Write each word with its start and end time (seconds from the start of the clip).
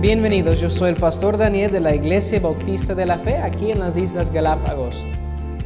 Bienvenidos, 0.00 0.60
yo 0.60 0.70
soy 0.70 0.90
el 0.90 0.94
pastor 0.94 1.36
Daniel 1.36 1.72
de 1.72 1.80
la 1.80 1.92
Iglesia 1.92 2.38
Bautista 2.38 2.94
de 2.94 3.04
la 3.04 3.18
Fe 3.18 3.38
aquí 3.38 3.72
en 3.72 3.80
las 3.80 3.96
Islas 3.96 4.30
Galápagos. 4.30 4.94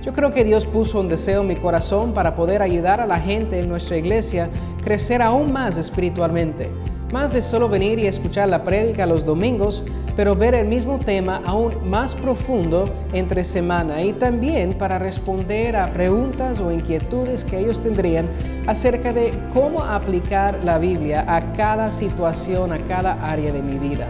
Yo 0.02 0.14
creo 0.14 0.32
que 0.32 0.42
Dios 0.42 0.64
puso 0.64 1.00
un 1.00 1.08
deseo 1.08 1.42
en 1.42 1.48
mi 1.48 1.56
corazón 1.56 2.14
para 2.14 2.34
poder 2.34 2.62
ayudar 2.62 3.02
a 3.02 3.06
la 3.06 3.20
gente 3.20 3.60
en 3.60 3.68
nuestra 3.68 3.98
iglesia 3.98 4.48
crecer 4.82 5.20
aún 5.20 5.52
más 5.52 5.76
espiritualmente. 5.76 6.70
Más 7.12 7.30
de 7.30 7.42
solo 7.42 7.68
venir 7.68 7.98
y 7.98 8.06
escuchar 8.06 8.48
la 8.48 8.64
prédica 8.64 9.04
los 9.04 9.26
domingos, 9.26 9.82
pero 10.16 10.34
ver 10.34 10.54
el 10.54 10.66
mismo 10.66 10.98
tema 10.98 11.42
aún 11.44 11.74
más 11.84 12.14
profundo 12.14 12.86
entre 13.12 13.44
semana 13.44 14.02
y 14.02 14.14
también 14.14 14.72
para 14.72 14.98
responder 14.98 15.76
a 15.76 15.92
preguntas 15.92 16.58
o 16.58 16.72
inquietudes 16.72 17.44
que 17.44 17.58
ellos 17.58 17.80
tendrían 17.80 18.26
acerca 18.66 19.12
de 19.12 19.34
cómo 19.52 19.82
aplicar 19.82 20.64
la 20.64 20.78
Biblia 20.78 21.26
a 21.28 21.52
cada 21.52 21.90
situación, 21.90 22.72
a 22.72 22.78
cada 22.78 23.12
área 23.30 23.52
de 23.52 23.60
mi 23.60 23.78
vida. 23.78 24.08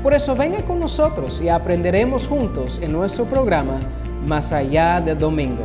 Por 0.00 0.14
eso 0.14 0.36
venga 0.36 0.62
con 0.62 0.78
nosotros 0.78 1.40
y 1.42 1.48
aprenderemos 1.48 2.28
juntos 2.28 2.78
en 2.80 2.92
nuestro 2.92 3.24
programa 3.24 3.80
Más 4.26 4.52
allá 4.52 5.00
del 5.00 5.18
domingo. 5.18 5.64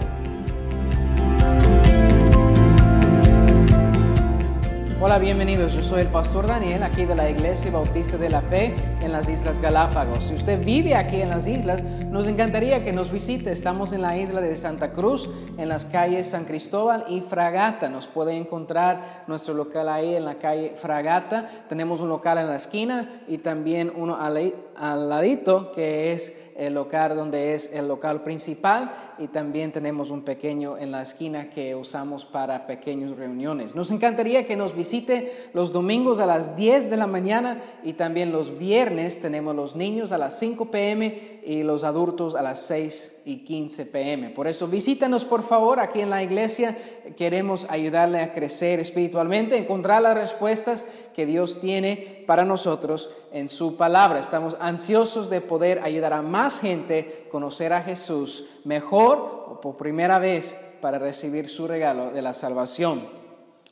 Hola, 5.06 5.20
bienvenidos. 5.20 5.74
Yo 5.74 5.84
soy 5.84 6.00
el 6.00 6.08
pastor 6.08 6.48
Daniel, 6.48 6.82
aquí 6.82 7.04
de 7.04 7.14
la 7.14 7.30
Iglesia 7.30 7.70
Bautista 7.70 8.16
de 8.16 8.30
la 8.30 8.42
Fe 8.42 8.74
en 9.02 9.12
las 9.12 9.28
Islas 9.28 9.60
Galápagos. 9.60 10.30
Si 10.30 10.34
usted 10.34 10.64
vive 10.64 10.96
aquí 10.96 11.22
en 11.22 11.28
las 11.28 11.46
islas, 11.46 11.84
nos 11.84 12.26
encantaría 12.26 12.86
que 12.86 12.94
nos 12.94 13.12
visite. 13.12 13.52
Estamos 13.52 13.92
en 13.92 14.02
la 14.02 14.18
isla 14.18 14.40
de 14.40 14.56
Santa 14.56 14.94
Cruz, 14.94 15.30
en 15.58 15.68
las 15.68 15.84
calles 15.84 16.28
San 16.28 16.46
Cristóbal 16.46 17.04
y 17.10 17.20
Fragata. 17.20 17.90
Nos 17.90 18.08
puede 18.08 18.38
encontrar 18.38 19.26
nuestro 19.28 19.54
local 19.54 19.90
ahí 19.90 20.16
en 20.16 20.24
la 20.24 20.36
calle 20.36 20.74
Fragata. 20.78 21.50
Tenemos 21.68 22.00
un 22.00 22.08
local 22.08 22.38
en 22.38 22.48
la 22.48 22.56
esquina 22.56 23.24
y 23.28 23.40
también 23.40 23.92
uno 23.94 24.16
al, 24.16 24.54
al 24.78 25.10
ladito 25.10 25.72
que 25.72 26.14
es 26.14 26.36
el 26.56 26.74
local 26.74 27.16
donde 27.16 27.56
es 27.56 27.72
el 27.74 27.88
local 27.88 28.24
principal 28.24 28.92
y 29.18 29.28
también 29.28 29.72
tenemos 29.72 30.12
un 30.12 30.24
pequeño 30.24 30.78
en 30.78 30.92
la 30.92 31.02
esquina 31.02 31.50
que 31.50 31.76
usamos 31.76 32.26
para 32.26 32.68
pequeñas 32.68 33.12
reuniones. 33.12 33.76
Nos 33.76 33.92
encantaría 33.92 34.46
que 34.46 34.56
nos 34.56 34.76
visite 34.76 35.32
los 35.54 35.72
domingos 35.72 36.20
a 36.20 36.26
las 36.26 36.56
10 36.56 36.90
de 36.90 36.98
la 36.98 37.08
mañana 37.08 37.62
y 37.84 37.94
también 37.94 38.32
los 38.32 38.58
viernes 38.58 39.20
tenemos 39.22 39.56
los 39.56 39.76
niños 39.76 40.12
a 40.12 40.18
las 40.18 40.38
5 40.40 40.72
pm 40.72 41.40
y 41.44 41.64
los 41.64 41.84
adultos 41.84 42.36
a 42.36 42.42
las 42.42 42.60
6 42.60 43.13
y 43.26 43.44
15 43.46 43.86
pm. 43.86 44.30
Por 44.30 44.48
eso 44.48 44.68
visítanos 44.68 45.26
por 45.26 45.44
favor 45.44 45.80
aquí 45.80 46.02
en 46.02 46.10
la 46.10 46.24
iglesia. 46.24 46.78
Queremos 47.16 47.66
ayudarle 47.70 48.20
a 48.22 48.34
crecer 48.34 48.80
espiritualmente, 48.80 49.58
encontrar 49.58 50.02
las 50.02 50.18
respuestas 50.18 50.86
que 51.16 51.26
Dios 51.26 51.60
tiene 51.60 52.24
para 52.28 52.46
nosotros 52.46 53.10
en 53.32 53.50
su 53.50 53.78
palabra. 53.78 54.20
Estamos 54.20 54.58
ansiosos 54.60 55.30
de 55.30 55.42
poder 55.42 55.80
ayudar 55.84 56.14
a 56.14 56.22
más 56.22 56.60
gente 56.60 57.26
a 57.28 57.30
conocer 57.30 57.74
a 57.74 57.82
Jesús 57.82 58.46
mejor 58.64 59.46
o 59.48 59.62
por 59.62 59.78
primera 59.78 60.20
vez 60.20 60.58
para 60.82 61.00
recibir 61.00 61.48
su 61.48 61.68
regalo 61.68 62.12
de 62.12 62.22
la 62.22 62.34
salvación. 62.34 63.08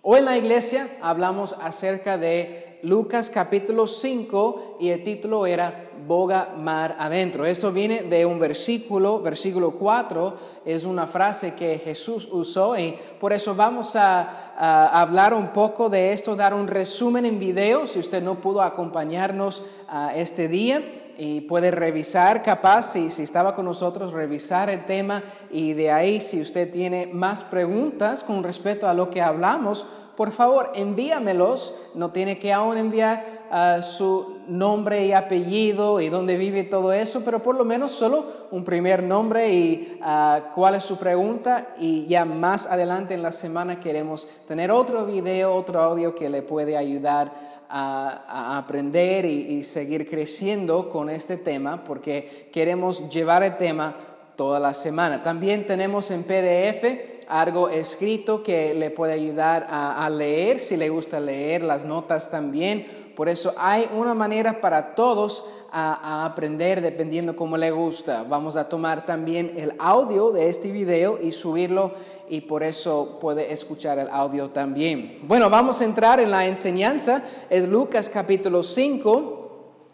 Hoy 0.04 0.20
en 0.20 0.26
la 0.26 0.38
iglesia 0.38 0.88
hablamos 1.02 1.56
acerca 1.62 2.18
de 2.18 2.71
Lucas 2.84 3.30
capítulo 3.30 3.86
5 3.86 4.78
y 4.80 4.90
el 4.90 5.04
título 5.04 5.46
era 5.46 5.90
boga 6.08 6.54
mar 6.58 6.96
adentro. 6.98 7.46
Eso 7.46 7.72
viene 7.72 8.04
de 8.04 8.26
un 8.26 8.40
versículo, 8.40 9.22
versículo 9.22 9.72
4, 9.72 10.34
es 10.66 10.84
una 10.84 11.08
frase 11.08 11.54
que 11.54 11.78
Jesús 11.78 12.28
usó 12.32 12.78
y 12.78 12.96
por 13.20 13.34
eso 13.34 13.56
vamos 13.56 13.96
a, 13.96 15.00
hablar 15.02 15.34
un 15.34 15.50
poco 15.50 15.90
de 15.90 16.12
esto, 16.12 16.36
dar 16.36 16.54
un 16.54 16.68
resumen 16.68 17.26
en 17.26 17.40
video, 17.40 17.88
si 17.88 18.00
usted 18.00 18.22
no 18.22 18.42
pudo 18.42 18.62
acompañarnos 18.62 19.64
a 19.88 20.16
este 20.16 20.48
día. 20.48 20.98
Y 21.18 21.42
puede 21.42 21.70
revisar, 21.70 22.42
capaz, 22.42 22.94
si, 22.94 23.12
si 23.12 23.24
estaba 23.24 23.54
con 23.54 23.66
nosotros, 23.66 24.12
revisar 24.12 24.72
el 24.72 24.86
tema. 24.86 25.22
Y 25.52 25.74
de 25.74 25.92
ahí, 25.92 26.20
si 26.20 26.42
usted 26.42 26.72
tiene 26.72 27.10
más 27.14 27.44
preguntas 27.44 28.24
con 28.24 28.42
respecto 28.44 28.88
a 28.88 28.94
lo 28.94 29.12
que 29.12 29.22
hablamos, 29.22 29.86
por 30.22 30.30
favor, 30.30 30.70
envíamelos. 30.76 31.74
No 31.96 32.12
tiene 32.12 32.38
que 32.38 32.54
aún 32.54 32.78
enviar 32.78 33.48
uh, 33.50 33.82
su 33.82 34.38
nombre 34.48 35.04
y 35.04 35.14
apellido 35.14 36.00
y 36.00 36.10
dónde 36.10 36.38
vive 36.38 36.64
todo 36.64 36.94
eso, 36.94 37.24
pero 37.26 37.42
por 37.42 37.56
lo 37.56 37.66
menos 37.66 37.90
solo 37.90 38.28
un 38.52 38.64
primer 38.64 39.02
nombre 39.02 39.52
y 39.52 40.00
uh, 40.00 40.54
cuál 40.54 40.76
es 40.76 40.84
su 40.84 40.98
pregunta. 40.98 41.70
Y 41.80 42.06
ya 42.06 42.24
más 42.24 42.68
adelante 42.68 43.16
en 43.16 43.24
la 43.24 43.32
semana 43.32 43.80
queremos 43.80 44.28
tener 44.48 44.70
otro 44.70 45.08
video, 45.08 45.56
otro 45.56 45.82
audio 45.82 46.14
que 46.14 46.30
le 46.30 46.44
puede 46.44 46.78
ayudar 46.78 47.32
a, 47.68 48.60
aprender 48.60 49.26
y, 49.26 49.56
y 49.56 49.64
seguir 49.64 50.08
creciendo 50.08 50.88
con 50.88 51.10
este 51.10 51.38
tema, 51.38 51.84
porque 51.84 52.48
queremos 52.54 53.10
llevar 53.10 53.42
el 53.42 53.58
tema 53.58 53.96
toda 54.36 54.60
la 54.60 54.76
semana. 54.76 55.24
También 55.24 55.66
tenemos 55.66 56.12
en 56.12 56.22
PDF 56.22 57.12
algo 57.32 57.70
escrito 57.70 58.44
que 58.44 58.74
le 58.74 58.90
puede 58.90 59.14
ayudar 59.14 59.66
a, 59.70 60.10
leer, 60.10 60.60
si 60.60 60.76
le 60.76 60.90
gusta 60.90 61.18
leer, 61.18 61.64
las 61.64 61.86
notas 61.86 62.30
también. 62.30 62.86
Por 63.16 63.30
eso 63.30 63.54
hay 63.58 63.90
una 63.96 64.14
manera 64.14 64.60
para 64.60 64.94
todos 64.96 65.46
a, 65.72 66.26
aprender 66.26 66.82
dependiendo 66.82 67.34
cómo 67.34 67.56
le 67.56 67.72
gusta. 67.72 68.24
Vamos 68.24 68.58
a 68.58 68.68
tomar 68.68 69.06
también 69.06 69.54
el 69.56 69.74
audio 69.80 70.32
de 70.32 70.50
este 70.50 70.72
video 70.72 71.20
y 71.22 71.32
subirlo 71.32 71.94
y 72.28 72.42
por 72.42 72.64
eso 72.64 73.18
puede 73.22 73.54
escuchar 73.54 73.98
el 73.98 74.10
audio 74.10 74.50
también. 74.50 75.20
Bueno, 75.24 75.50
vamos 75.50 75.80
a 75.80 75.86
entrar 75.86 76.20
en 76.20 76.32
la 76.32 76.46
enseñanza. 76.46 77.24
Es 77.50 77.66
Lucas 77.66 78.10
capítulo 78.10 78.62
5. 78.62 79.38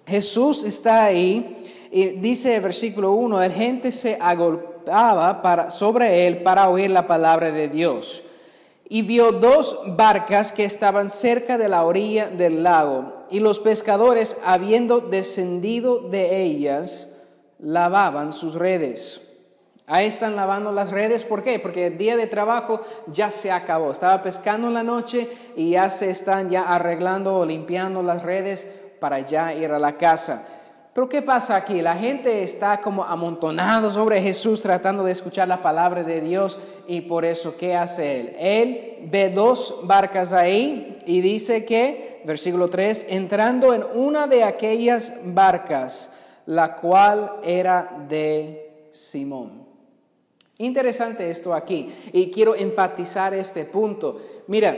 Jesús 0.07 0.63
está 0.63 1.05
ahí 1.05 1.63
y 1.91 2.07
dice 2.17 2.55
el 2.55 2.61
versículo 2.61 3.11
1, 3.11 3.43
el 3.43 3.51
gente 3.51 3.91
se 3.91 4.17
agolpó 4.19 4.76
sobre 5.69 6.27
él 6.27 6.43
para 6.43 6.69
oír 6.69 6.89
la 6.89 7.07
palabra 7.07 7.51
de 7.51 7.67
Dios. 7.67 8.23
Y 8.89 9.01
vio 9.01 9.31
dos 9.33 9.79
barcas 9.85 10.53
que 10.53 10.63
estaban 10.63 11.09
cerca 11.09 11.57
de 11.57 11.67
la 11.67 11.83
orilla 11.83 12.29
del 12.29 12.63
lago, 12.63 13.13
y 13.29 13.39
los 13.39 13.59
pescadores, 13.59 14.37
habiendo 14.45 15.01
descendido 15.01 15.99
de 15.99 16.41
ellas, 16.41 17.09
lavaban 17.59 18.31
sus 18.31 18.53
redes. 18.53 19.21
Ahí 19.89 20.05
están 20.05 20.35
lavando 20.35 20.73
las 20.73 20.91
redes, 20.91 21.23
¿por 21.23 21.43
qué? 21.43 21.59
Porque 21.59 21.87
el 21.87 21.97
día 21.97 22.17
de 22.17 22.27
trabajo 22.27 22.81
ya 23.07 23.31
se 23.31 23.51
acabó. 23.51 23.91
Estaba 23.91 24.21
pescando 24.21 24.67
en 24.67 24.73
la 24.73 24.83
noche 24.83 25.29
y 25.55 25.71
ya 25.71 25.89
se 25.89 26.09
están 26.09 26.49
ya 26.49 26.63
arreglando 26.63 27.37
o 27.37 27.45
limpiando 27.45 28.03
las 28.03 28.21
redes 28.21 28.67
para 28.99 29.19
ya 29.21 29.53
ir 29.53 29.71
a 29.71 29.79
la 29.79 29.95
casa. 29.95 30.45
Pero 30.97 31.09
¿qué 31.09 31.21
pasa 31.21 31.55
aquí? 31.55 31.79
La 31.79 31.95
gente 31.95 32.41
está 32.41 32.81
como 32.81 33.03
amontonado 33.03 33.87
sobre 33.91 34.19
Jesús 34.19 34.63
tratando 34.63 35.03
de 35.03 35.11
escuchar 35.11 35.47
la 35.47 35.61
palabra 35.61 36.03
de 36.03 36.21
Dios 36.21 36.57
y 36.87 37.01
por 37.01 37.23
eso, 37.23 37.55
¿qué 37.55 37.75
hace 37.75 38.19
él? 38.19 38.35
Él 38.39 38.97
ve 39.03 39.29
dos 39.29 39.81
barcas 39.83 40.33
ahí 40.33 40.97
y 41.05 41.21
dice 41.21 41.65
que, 41.65 42.23
versículo 42.25 42.67
3, 42.67 43.05
entrando 43.09 43.75
en 43.75 43.83
una 43.93 44.25
de 44.25 44.43
aquellas 44.43 45.13
barcas, 45.23 46.11
la 46.47 46.75
cual 46.77 47.41
era 47.43 48.03
de 48.09 48.87
Simón. 48.91 49.67
Interesante 50.57 51.29
esto 51.29 51.53
aquí 51.53 51.93
y 52.11 52.31
quiero 52.31 52.55
enfatizar 52.55 53.35
este 53.35 53.65
punto. 53.65 54.19
Mira, 54.47 54.75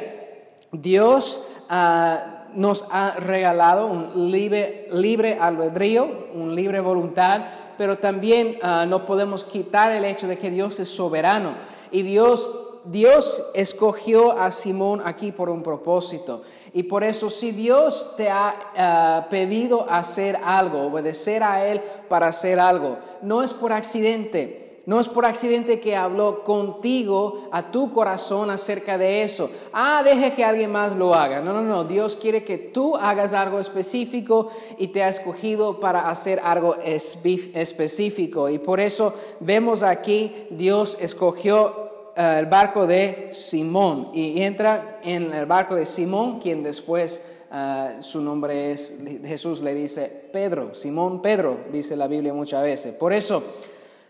Dios... 0.73 1.41
Uh, 1.71 2.38
nos 2.53 2.85
ha 2.91 3.15
regalado 3.15 3.87
un 3.87 4.31
libre, 4.31 4.87
libre 4.91 5.37
albedrío, 5.39 6.29
un 6.33 6.55
libre 6.55 6.79
voluntad, 6.79 7.41
pero 7.77 7.97
también 7.97 8.57
ah, 8.61 8.85
no 8.87 9.05
podemos 9.05 9.43
quitar 9.43 9.91
el 9.91 10.05
hecho 10.05 10.27
de 10.27 10.37
que 10.37 10.51
Dios 10.51 10.79
es 10.79 10.89
soberano 10.89 11.55
y 11.91 12.03
Dios 12.03 12.51
Dios 12.85 13.43
escogió 13.53 14.31
a 14.31 14.51
Simón 14.51 15.01
aquí 15.03 15.31
por 15.31 15.49
un 15.49 15.61
propósito. 15.61 16.43
Y 16.73 16.83
por 16.83 17.03
eso 17.03 17.29
si 17.29 17.51
Dios 17.51 18.15
te 18.15 18.29
ha 18.29 18.55
ah, 18.75 19.27
pedido 19.29 19.85
hacer 19.89 20.39
algo, 20.43 20.83
obedecer 20.83 21.43
a 21.43 21.65
Él 21.65 21.81
para 22.07 22.27
hacer 22.27 22.59
algo, 22.59 22.97
no 23.21 23.43
es 23.43 23.53
por 23.53 23.73
accidente. 23.73 24.68
No 24.89 24.99
es 24.99 25.07
por 25.07 25.23
accidente 25.23 25.79
que 25.79 25.95
habló 25.95 26.43
contigo 26.43 27.47
a 27.51 27.69
tu 27.69 27.93
corazón 27.93 28.49
acerca 28.49 28.97
de 28.97 29.21
eso. 29.21 29.51
Ah, 29.71 30.01
deje 30.03 30.33
que 30.33 30.43
alguien 30.43 30.71
más 30.71 30.95
lo 30.95 31.13
haga. 31.13 31.41
No, 31.41 31.53
no, 31.53 31.61
no. 31.61 31.83
Dios 31.83 32.15
quiere 32.15 32.43
que 32.43 32.57
tú 32.57 32.95
hagas 32.95 33.33
algo 33.33 33.59
específico 33.59 34.49
y 34.79 34.87
te 34.87 35.03
ha 35.03 35.09
escogido 35.09 35.79
para 35.79 36.09
hacer 36.09 36.39
algo 36.43 36.75
específico. 36.81 38.49
Y 38.49 38.57
por 38.57 38.79
eso 38.79 39.13
vemos 39.41 39.83
aquí, 39.83 40.47
Dios 40.49 40.97
escogió 40.99 42.11
eh, 42.15 42.37
el 42.39 42.47
barco 42.47 42.87
de 42.87 43.29
Simón 43.31 44.09
y 44.15 44.41
entra 44.41 45.01
en 45.03 45.31
el 45.31 45.45
barco 45.45 45.75
de 45.75 45.85
Simón, 45.85 46.39
quien 46.39 46.63
después 46.63 47.23
eh, 47.53 47.97
su 48.01 48.21
nombre 48.21 48.71
es, 48.71 48.95
Jesús 49.23 49.61
le 49.61 49.75
dice 49.75 50.11
Pedro, 50.33 50.73
Simón 50.73 51.21
Pedro, 51.21 51.57
dice 51.71 51.95
la 51.95 52.07
Biblia 52.07 52.33
muchas 52.33 52.63
veces. 52.63 52.95
Por 52.95 53.13
eso 53.13 53.43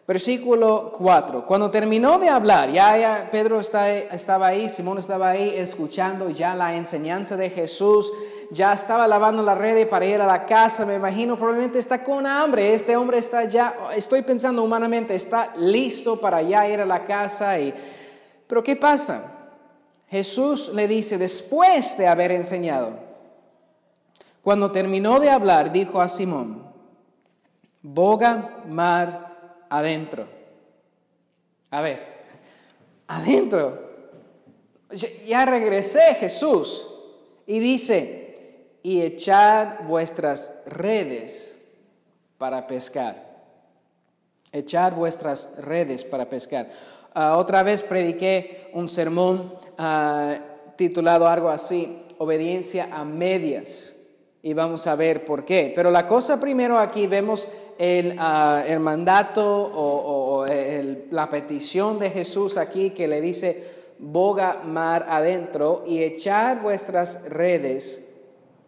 Versículo 0.10 0.92
4. 0.98 1.46
Cuando 1.46 1.70
terminó 1.70 2.18
de 2.18 2.30
hablar, 2.30 2.72
ya, 2.72 3.30
Pedro 3.32 3.60
estaba 3.60 4.48
ahí, 4.48 4.68
Simón 4.68 4.98
estaba 4.98 5.30
ahí 5.30 5.54
escuchando 5.56 6.32
ya 6.32 6.56
la 6.56 6.74
enseñanza 6.74 7.38
de 7.38 7.52
Jesús. 7.52 8.12
ya 8.50 8.74
estaba 8.74 9.08
lavando 9.08 9.44
la 9.44 9.54
red 9.54 9.88
para 9.88 10.08
ir 10.08 10.20
a 10.20 10.26
la 10.26 10.48
casa, 10.48 10.84
me 10.84 10.96
imagino, 10.96 11.36
probablemente 11.36 11.78
está 11.78 12.04
con 12.04 12.26
hambre, 12.26 12.74
este 12.74 12.98
hombre 12.98 13.20
está 13.20 13.44
ya, 13.44 13.76
estoy 13.96 14.24
pensando 14.24 14.64
humanamente, 14.64 15.14
está 15.14 15.54
listo 15.58 16.20
para 16.20 16.42
ya 16.42 16.68
ir 16.68 16.82
a 16.82 16.88
la 16.88 17.06
casa. 17.06 17.60
Y, 17.60 17.72
pero 18.48 18.64
¿qué 18.64 18.76
pasa? 18.76 19.32
Jesús 20.08 20.72
le 20.74 20.88
dice, 20.88 21.20
después 21.20 21.96
de 22.00 22.08
haber 22.08 22.32
enseñado, 22.32 22.94
cuando 24.42 24.72
terminó 24.72 25.20
de 25.20 25.30
hablar, 25.30 25.72
dijo 25.72 26.02
a 26.02 26.10
Simón, 26.10 26.64
boga 27.84 28.64
mar 28.68 29.29
adentro. 29.70 30.28
A 31.72 31.82
ver, 31.82 32.02
adentro. 33.08 33.90
Ya 35.26 35.46
regresé 35.46 36.16
Jesús 36.16 36.88
y 37.46 37.60
dice, 37.60 38.30
y 38.82 39.02
echad 39.02 39.86
vuestras 39.88 40.54
redes 40.66 41.58
para 42.38 42.66
pescar. 42.66 43.30
Echad 44.52 44.94
vuestras 44.94 45.56
redes 45.58 46.04
para 46.04 46.28
pescar. 46.28 46.70
Ah, 47.14 47.38
otra 47.38 47.62
vez 47.62 47.84
prediqué 47.84 48.70
un 48.74 48.90
sermón 48.90 49.54
ah, 49.78 50.40
titulado 50.76 51.28
algo 51.28 51.50
así, 51.50 52.04
obediencia 52.18 52.90
a 52.92 53.06
medias. 53.06 53.96
Y 54.42 54.54
vamos 54.54 54.88
a 54.88 54.96
ver 54.96 55.26
por 55.26 55.44
qué. 55.44 55.74
Pero 55.76 55.92
la 55.92 56.08
cosa 56.08 56.40
primero 56.40 56.80
aquí 56.80 57.08
vemos 57.08 57.48
el, 57.78 58.16
ah, 58.18 58.64
el 58.66 58.80
mandato 58.80 59.44
o, 59.46 60.46
la 61.12 61.28
petición 61.30 62.00
de 62.00 62.10
Jesús 62.10 62.58
aquí 62.58 62.92
que 62.92 63.08
le 63.08 63.20
dice, 63.20 63.96
boga 64.00 64.62
mar 64.64 65.06
adentro 65.10 65.84
y 65.86 66.02
echar 66.02 66.62
vuestras 66.62 67.24
redes 67.30 68.02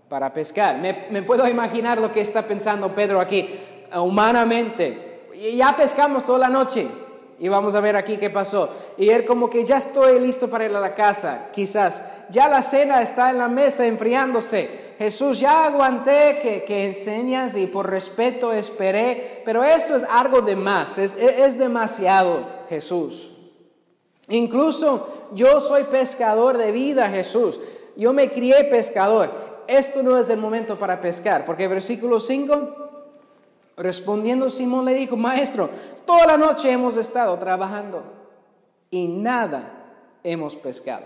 para 0.10 0.34
pescar. 0.34 0.78
Me 0.78 1.24
puedo 1.24 1.48
imaginar 1.48 2.00
lo 2.00 2.12
que 2.12 2.20
está 2.20 2.42
pensando 2.42 2.94
Pedro 2.94 3.22
aquí, 3.22 3.48
humanamente. 3.96 5.12
Ya 5.56 5.76
pescamos 5.76 6.26
toda 6.26 6.40
la 6.40 6.50
noche. 6.50 6.88
Y 7.42 7.50
vamos 7.50 7.74
a 7.74 7.82
ver 7.82 7.96
aquí 7.96 8.18
qué 8.18 8.30
pasó. 8.30 8.70
Y 8.98 9.10
él 9.10 9.26
como 9.26 9.50
que 9.50 9.66
ya 9.66 9.78
estoy 9.78 10.20
listo 10.20 10.48
para 10.48 10.66
ir 10.66 10.76
a 10.76 10.80
la 10.80 10.94
casa, 10.94 11.50
quizás. 11.52 12.06
Ya 12.30 12.48
la 12.48 12.62
cena 12.62 13.02
está 13.02 13.32
en 13.32 13.40
la 13.40 13.48
mesa 13.48 13.88
enfriándose. 13.88 14.70
Jesús, 15.00 15.40
ya 15.40 15.66
aguanté 15.66 16.38
que, 16.40 16.64
que 16.64 16.86
enseñas 16.86 17.58
y 17.58 17.66
por 17.66 17.90
respeto 17.90 18.54
esperé, 18.54 19.42
pero 19.44 19.64
eso 19.64 19.96
es 19.96 20.04
algo 20.04 20.42
de 20.42 20.56
más, 20.56 21.00
es, 21.00 21.16
es 21.16 21.58
demasiado, 21.58 22.46
Jesús. 22.70 23.32
Incluso 24.28 25.08
yo 25.34 25.60
soy 25.62 25.86
pescador 25.86 26.60
de 26.60 26.72
vida, 26.72 27.10
Jesús. 27.10 27.60
Yo 27.96 28.14
me 28.14 28.30
crié 28.30 28.66
pescador. 28.66 29.32
Esto 29.66 30.04
no 30.04 30.16
es 30.16 30.30
el 30.30 30.38
momento 30.38 30.78
para 30.78 31.02
pescar, 31.02 31.44
porque 31.44 31.68
versículo 31.68 32.20
5 32.20 32.81
Respondiendo 33.78 34.50
Simón 34.50 34.86
le 34.86 34.94
dijo, 34.94 35.16
maestro, 35.16 35.70
toda 36.06 36.26
la 36.28 36.38
noche 36.38 36.72
hemos 36.72 36.98
estado 36.98 37.38
trabajando 37.40 38.04
y 38.90 39.08
nada 39.08 39.82
hemos 40.24 40.56
pescado. 40.56 41.06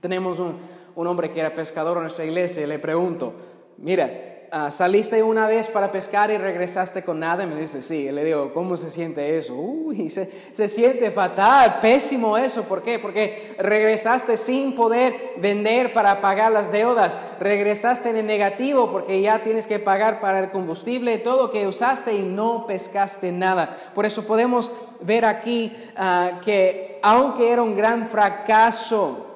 Tenemos 0.00 0.38
un, 0.38 0.58
hombre 0.94 1.32
que 1.32 1.40
era 1.40 1.54
pescador 1.54 1.96
en 1.96 2.04
nuestra 2.04 2.24
iglesia 2.24 2.62
y 2.62 2.66
le 2.66 2.78
pregunto, 2.78 3.32
mira, 3.78 4.29
Ah, 4.52 4.68
¿saliste 4.70 5.22
una 5.22 5.46
vez 5.46 5.68
para 5.68 5.92
pescar 5.92 6.30
y 6.32 6.36
regresaste 6.36 7.04
con 7.04 7.20
nada? 7.20 7.44
Y 7.44 7.46
me 7.46 7.60
dice, 7.60 7.82
sí. 7.82 8.08
Y 8.08 8.10
le 8.10 8.24
digo, 8.24 8.52
¿cómo 8.52 8.76
se 8.76 8.90
siente 8.90 9.38
eso? 9.38 9.54
Uy, 9.54 10.10
se, 10.10 10.28
se 10.52 10.66
siente 10.66 11.12
fatal, 11.12 11.78
pésimo 11.80 12.36
eso. 12.36 12.64
¿Por 12.64 12.82
qué? 12.82 12.98
Porque 12.98 13.54
regresaste 13.58 14.36
sin 14.36 14.74
poder 14.74 15.34
vender 15.36 15.92
para 15.92 16.20
pagar 16.20 16.50
las 16.50 16.72
deudas. 16.72 17.16
Regresaste 17.38 18.10
en 18.10 18.16
el 18.16 18.26
negativo 18.26 18.90
porque 18.90 19.20
ya 19.20 19.42
tienes 19.42 19.68
que 19.68 19.78
pagar 19.78 20.20
para 20.20 20.40
el 20.40 20.50
combustible, 20.50 21.18
todo 21.18 21.50
que 21.50 21.68
usaste 21.68 22.14
y 22.14 22.22
no 22.22 22.66
pescaste 22.66 23.30
nada. 23.30 23.70
Por 23.94 24.04
eso 24.04 24.26
podemos 24.26 24.72
ver 25.00 25.26
aquí 25.26 25.72
ah, 25.96 26.40
que 26.44 26.98
aunque 27.02 27.52
era 27.52 27.62
un 27.62 27.76
gran 27.76 28.08
fracaso 28.08 29.26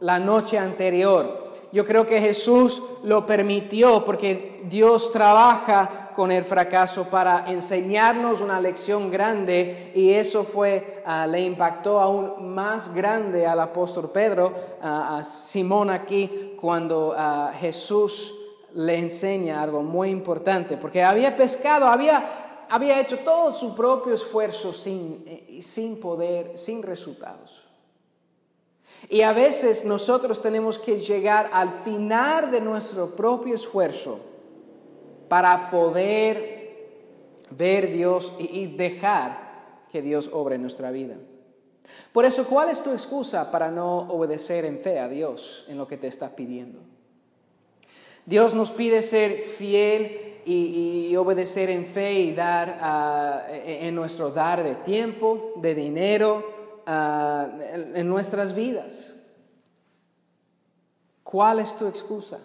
la 0.00 0.18
noche 0.18 0.58
anterior, 0.58 1.43
yo 1.74 1.84
creo 1.84 2.06
que 2.06 2.20
Jesús 2.20 2.80
lo 3.02 3.26
permitió 3.26 4.04
porque 4.04 4.62
Dios 4.70 5.10
trabaja 5.10 6.12
con 6.14 6.30
el 6.30 6.44
fracaso 6.44 7.10
para 7.10 7.50
enseñarnos 7.50 8.40
una 8.40 8.60
lección 8.60 9.10
grande 9.10 9.90
y 9.92 10.12
eso 10.12 10.44
fue, 10.44 11.02
ah, 11.04 11.26
le 11.26 11.40
impactó 11.40 11.98
aún 11.98 12.54
más 12.54 12.94
grande 12.94 13.44
al 13.44 13.58
apóstol 13.58 14.12
Pedro, 14.12 14.52
a 14.80 15.24
Simón 15.24 15.90
aquí, 15.90 16.54
cuando 16.60 17.12
ah, 17.16 17.52
Jesús 17.58 18.32
le 18.74 18.96
enseña 18.96 19.60
algo 19.60 19.82
muy 19.82 20.10
importante, 20.10 20.76
porque 20.76 21.02
había 21.02 21.34
pescado, 21.34 21.88
había, 21.88 22.66
había 22.70 23.00
hecho 23.00 23.18
todo 23.18 23.50
su 23.50 23.74
propio 23.74 24.14
esfuerzo 24.14 24.72
sin, 24.72 25.24
eh, 25.26 25.58
sin 25.60 25.98
poder, 25.98 26.56
sin 26.56 26.84
resultados. 26.84 27.64
Y 29.08 29.22
a 29.22 29.32
veces 29.32 29.84
nosotros 29.84 30.40
tenemos 30.40 30.78
que 30.78 30.98
llegar 30.98 31.50
al 31.52 31.70
final 31.82 32.50
de 32.50 32.60
nuestro 32.60 33.14
propio 33.14 33.54
esfuerzo 33.54 34.20
para 35.28 35.70
poder 35.70 36.64
ver 37.50 37.92
Dios 37.92 38.32
y 38.38 38.66
dejar 38.66 39.86
que 39.90 40.02
Dios 40.02 40.30
obre 40.32 40.56
en 40.56 40.62
nuestra 40.62 40.90
vida. 40.90 41.16
Por 42.12 42.24
eso, 42.24 42.46
¿cuál 42.46 42.70
es 42.70 42.82
tu 42.82 42.90
excusa 42.90 43.50
para 43.50 43.70
no 43.70 43.98
obedecer 43.98 44.64
en 44.64 44.78
fe 44.78 44.98
a 44.98 45.08
Dios 45.08 45.64
en 45.68 45.76
lo 45.76 45.86
que 45.86 45.96
te 45.96 46.06
está 46.06 46.34
pidiendo? 46.34 46.80
Dios 48.26 48.54
nos 48.54 48.70
pide 48.70 49.02
ser 49.02 49.42
fiel 49.42 50.40
y, 50.46 51.14
obedecer 51.16 51.70
en 51.70 51.86
fe 51.86 52.14
y 52.14 52.32
dar 52.32 52.78
ah, 52.80 53.42
en 53.48 53.94
nuestro 53.94 54.30
dar 54.30 54.64
de 54.64 54.74
tiempo, 54.76 55.52
de 55.56 55.74
dinero, 55.74 56.53
Ah, 56.86 57.48
en 57.94 58.08
nuestras 58.08 58.54
vidas. 58.54 59.16
¿Cuál 61.22 61.60
es 61.60 61.74
tu 61.74 61.86
excusa 61.86 62.38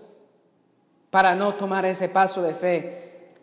para 1.09 1.35
no 1.35 1.55
tomar 1.55 1.85
ese 1.85 2.07
paso 2.07 2.41
de 2.41 2.53
fe? 2.53 3.33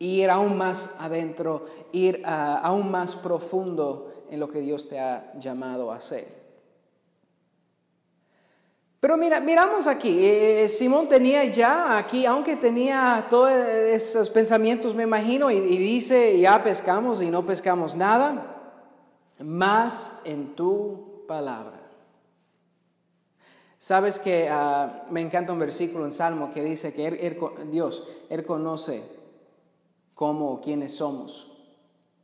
Ir 0.00 0.30
aún 0.30 0.56
más 0.56 0.90
adentro, 0.98 1.64
ir 1.92 2.22
ah, 2.24 2.60
aún 2.62 2.90
más 2.90 3.14
profundo 3.14 4.26
en 4.30 4.40
lo 4.40 4.48
que 4.48 4.60
Dios 4.60 4.88
te 4.88 4.98
ha 4.98 5.32
llamado 5.38 5.92
a 5.92 5.96
hacer. 5.96 6.42
Pero 8.98 9.16
mira, 9.16 9.40
miramos 9.40 9.86
aquí, 9.86 10.26
eh, 10.26 10.68
Simón 10.68 11.08
tenía 11.08 11.44
ya 11.44 11.98
aquí, 11.98 12.24
aunque 12.26 12.56
tenía 12.56 13.26
todos 13.28 13.50
esos 13.50 14.30
pensamientos, 14.30 14.94
me 14.94 15.02
imagino, 15.02 15.50
y 15.50 15.60
dice, 15.60 16.38
ya 16.38 16.62
pescamos 16.62 17.20
y 17.20 17.28
no 17.28 17.44
pescamos 17.44 17.96
nada, 17.96 18.51
más 19.42 20.20
en 20.24 20.54
tu 20.54 21.24
palabra. 21.26 21.82
Sabes 23.78 24.20
que 24.20 24.48
ah, 24.48 25.06
me 25.10 25.20
encanta 25.20 25.52
un 25.52 25.58
versículo 25.58 26.04
en 26.04 26.12
Salmo 26.12 26.52
que 26.52 26.62
dice 26.62 26.94
que 26.94 27.36
Dios, 27.68 28.04
Él 28.30 28.46
conoce 28.46 29.02
cómo 30.14 30.52
o 30.52 30.60
quiénes 30.60 30.94
somos. 30.94 31.48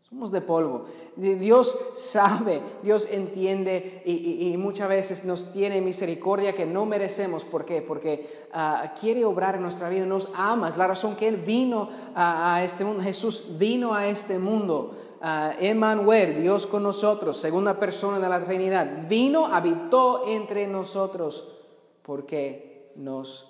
Somos 0.09 0.31
de 0.31 0.41
polvo. 0.41 0.85
Dios 1.17 1.77
sabe, 1.93 2.63
Dios 2.83 3.09
entiende 3.11 4.03
y, 4.07 4.57
muchas 4.57 4.89
veces 4.89 5.25
nos 5.25 5.53
tiene 5.53 5.83
misericordia 5.83 6.55
que 6.55 6.65
no 6.65 6.87
merecemos. 6.87 7.45
¿Por 7.45 7.65
qué? 7.65 7.83
Porque 7.83 8.47
ah, 8.53 8.95
quiere 8.99 9.25
obrar 9.25 9.57
en 9.57 9.63
nuestra 9.63 9.89
vida, 9.89 10.07
nos 10.07 10.29
ama. 10.35 10.71
La 10.79 10.87
razón 10.87 11.17
que 11.17 11.27
Él 11.27 11.37
vino 11.39 11.89
a 12.15 12.63
este 12.63 12.85
mundo. 12.85 13.03
Jesús 13.03 13.59
vino 13.59 13.93
a 13.95 14.07
este 14.07 14.39
mundo 14.39 14.95
uh, 15.21 15.51
Emmanuel, 15.59 16.41
Dios 16.41 16.67
con 16.67 16.83
nosotros, 16.83 17.37
segunda 17.37 17.79
persona 17.79 18.19
de 18.19 18.29
la 18.29 18.43
Trinidad, 18.43 19.09
vino, 19.09 19.47
habitó 19.47 20.27
entre 20.27 20.67
nosotros 20.67 21.47
porque 22.03 22.93
nos 22.97 23.49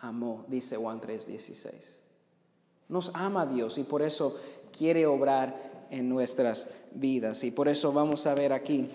amó, 0.00 0.44
dice 0.48 0.76
Juan 0.76 1.00
3:16. 1.00 1.98
Nos 2.88 3.10
ama 3.14 3.46
Dios 3.46 3.78
y 3.78 3.84
por 3.84 4.02
eso 4.02 4.36
quiere 4.76 5.06
obrar 5.06 5.86
en 5.90 6.08
nuestras 6.08 6.68
vidas. 6.90 7.44
Y 7.44 7.50
por 7.50 7.68
eso 7.68 7.92
vamos 7.92 8.26
a 8.26 8.34
ver 8.34 8.52
aquí 8.52 8.90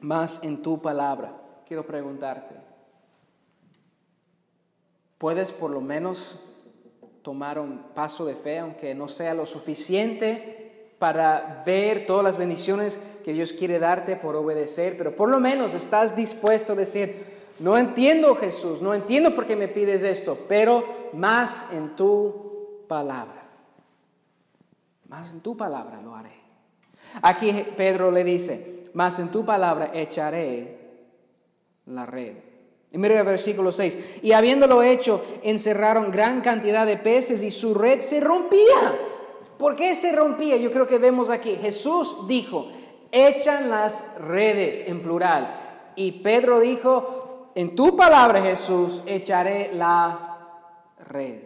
más 0.00 0.40
en 0.42 0.62
tu 0.62 0.80
palabra. 0.80 1.36
Quiero 1.66 1.86
preguntarte, 1.86 2.54
¿puedes 5.18 5.52
por 5.52 5.70
lo 5.70 5.80
menos 5.80 6.36
tomar 7.22 7.58
un 7.58 7.78
paso 7.94 8.24
de 8.24 8.34
fe, 8.34 8.58
aunque 8.58 8.94
no 8.94 9.08
sea 9.08 9.34
lo 9.34 9.46
suficiente 9.46 10.61
para 11.02 11.64
ver 11.66 12.06
todas 12.06 12.22
las 12.22 12.38
bendiciones 12.38 13.00
que 13.24 13.32
Dios 13.32 13.52
quiere 13.52 13.80
darte 13.80 14.14
por 14.14 14.36
obedecer, 14.36 14.96
pero 14.96 15.16
por 15.16 15.28
lo 15.28 15.40
menos 15.40 15.74
estás 15.74 16.14
dispuesto 16.14 16.74
a 16.74 16.76
decir, 16.76 17.24
no 17.58 17.76
entiendo 17.76 18.36
Jesús, 18.36 18.80
no 18.80 18.94
entiendo 18.94 19.34
por 19.34 19.44
qué 19.44 19.56
me 19.56 19.66
pides 19.66 20.04
esto, 20.04 20.38
pero 20.46 21.10
más 21.14 21.66
en 21.72 21.96
tu 21.96 22.84
palabra. 22.86 23.42
Más 25.08 25.32
en 25.32 25.40
tu 25.40 25.56
palabra 25.56 26.00
lo 26.00 26.14
haré. 26.14 26.36
Aquí 27.20 27.52
Pedro 27.76 28.12
le 28.12 28.22
dice, 28.22 28.84
más 28.94 29.18
en 29.18 29.32
tu 29.32 29.44
palabra 29.44 29.90
echaré 29.92 30.78
la 31.86 32.06
red. 32.06 32.36
Y 32.92 32.98
mire 32.98 33.18
el 33.18 33.26
versículo 33.26 33.72
6. 33.72 34.20
Y 34.22 34.30
habiéndolo 34.34 34.84
hecho, 34.84 35.20
encerraron 35.42 36.12
gran 36.12 36.42
cantidad 36.42 36.86
de 36.86 36.96
peces 36.96 37.42
y 37.42 37.50
su 37.50 37.74
red 37.74 37.98
se 37.98 38.20
rompía. 38.20 39.10
¿Por 39.62 39.76
qué 39.76 39.94
se 39.94 40.10
rompía? 40.10 40.56
Yo 40.56 40.72
creo 40.72 40.88
que 40.88 40.98
vemos 40.98 41.30
aquí. 41.30 41.54
Jesús 41.54 42.26
dijo, 42.26 42.66
echan 43.12 43.70
las 43.70 44.18
redes 44.20 44.84
en 44.88 45.00
plural. 45.00 45.54
Y 45.94 46.20
Pedro 46.20 46.58
dijo, 46.58 47.50
en 47.54 47.76
tu 47.76 47.94
palabra 47.94 48.42
Jesús, 48.42 49.02
echaré 49.06 49.72
la 49.72 50.66
red. 51.08 51.42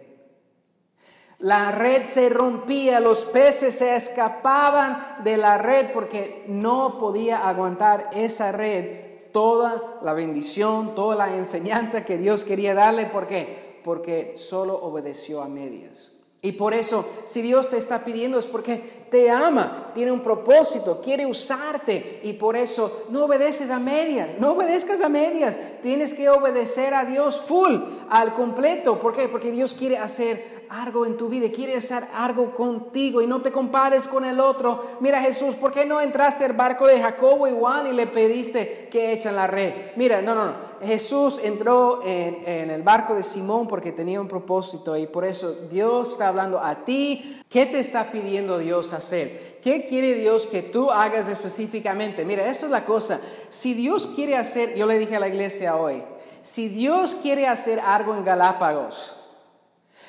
La 1.41 1.71
red 1.73 2.05
se 2.05 2.31
rompía, 2.31 3.01
los 3.01 3.27
peces 3.27 3.77
se 3.77 3.95
escapaban 3.95 5.19
de 5.23 5.37
la 5.37 5.59
red 5.59 5.93
porque 5.93 6.47
no 6.49 6.99
podía 6.99 7.47
aguantar 7.47 8.09
esa 8.15 8.51
red 8.51 9.31
toda 9.31 9.99
la 10.01 10.15
bendición, 10.15 10.95
toda 10.95 11.17
la 11.17 11.37
enseñanza 11.37 12.07
que 12.07 12.17
Dios 12.17 12.47
quería 12.47 12.73
darle. 12.73 13.05
¿Por 13.05 13.27
qué? 13.27 13.79
Porque 13.85 14.39
solo 14.39 14.75
obedeció 14.75 15.43
a 15.43 15.49
medias. 15.49 16.16
Y 16.47 16.53
por 16.53 16.75
eso, 16.75 17.11
si 17.25 17.43
Dios 17.43 17.71
te 17.71 17.77
está 17.77 18.05
pidiendo 18.05 18.39
es 18.39 18.47
porque 18.47 18.96
te 19.11 19.31
ama, 19.31 19.91
tiene 19.95 20.13
un 20.13 20.21
propósito, 20.21 21.01
quiere 21.01 21.27
usarte. 21.27 22.21
Y 22.23 22.35
por 22.35 22.57
eso 22.57 23.05
no 23.11 23.25
obedeces 23.25 23.71
a 23.71 23.79
medias, 23.79 24.39
no 24.39 24.53
obedezcas 24.53 25.01
a 25.01 25.09
medias. 25.09 25.59
Tienes 25.83 26.15
que 26.15 26.29
obedecer 26.29 26.95
a 26.95 27.05
Dios 27.05 27.41
full, 27.41 27.77
al 28.11 28.35
completo. 28.35 28.99
¿Por 28.99 29.15
qué? 29.15 29.29
Porque 29.29 29.51
Dios 29.51 29.75
quiere 29.75 29.99
hacer 29.99 30.57
algo 30.69 31.07
en 31.07 31.17
tu 31.17 31.29
vida, 31.29 31.49
quiere 31.51 31.77
hacer 31.77 32.05
algo 32.15 32.55
contigo 32.55 33.23
y 33.23 33.27
no 33.27 33.41
te 33.41 33.53
compares 33.53 34.07
con 34.07 34.25
el 34.25 34.41
otro. 34.41 34.81
Mira 35.01 35.21
Jesús, 35.21 35.55
¿por 35.55 35.73
qué 35.73 35.87
no 35.87 36.01
entraste 36.01 36.45
al 36.45 36.55
barco 36.55 36.87
de 36.87 37.01
Jacobo 37.01 37.47
y 37.47 37.53
Juan 37.53 37.87
y 37.87 37.93
le 37.93 38.07
pediste 38.07 38.89
que 38.91 39.13
echen 39.13 39.37
la 39.37 39.47
red? 39.47 39.73
Mira, 39.97 40.23
no, 40.23 40.35
no, 40.35 40.47
no. 40.47 40.77
Jesús 40.83 41.41
entró 41.43 42.01
en, 42.05 42.43
en 42.47 42.71
el 42.71 42.83
barco 42.83 43.15
de 43.15 43.23
Simón 43.23 43.67
porque 43.67 43.93
tenía 43.93 44.21
un 44.21 44.29
propósito 44.29 44.97
y 44.97 45.07
por 45.07 45.25
eso 45.25 45.53
Dios 45.71 46.13
está 46.13 46.29
hablando 46.29 46.61
a 46.61 46.85
ti. 46.85 47.43
¿Qué 47.49 47.67
te 47.67 47.79
está 47.79 48.11
pidiendo 48.11 48.59
Dios 48.59 48.93
hacer? 48.97 49.59
¿Qué 49.63 49.87
quiere 49.87 50.15
Dios 50.15 50.47
que 50.47 50.63
tú 50.63 50.91
hagas 50.91 51.29
específicamente? 51.29 52.25
Mira, 52.25 52.47
esto 52.47 52.67
es 52.67 52.73
la 52.73 52.85
cosa. 52.85 53.21
Si 53.49 53.75
Dios 53.75 54.07
quiere 54.07 54.37
hacer, 54.37 54.75
yo 54.75 54.87
le 54.87 54.99
dije 54.99 55.17
a 55.17 55.21
la 55.21 55.29
iglesia 55.29 55.77
hoy, 55.77 56.03
si 56.43 56.69
Dios 56.69 57.17
quiere 57.17 57.47
hacer 57.47 57.81
algo 57.81 58.15
en 58.15 58.25
Galápagos, 58.25 59.17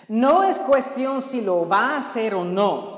no 0.08 0.44
es 0.44 0.60
cuestión 0.60 1.22
si 1.22 1.42
lo 1.42 1.68
va 1.68 1.96
a 1.96 1.98
hacer 1.98 2.36
o 2.36 2.44
no, 2.44 2.98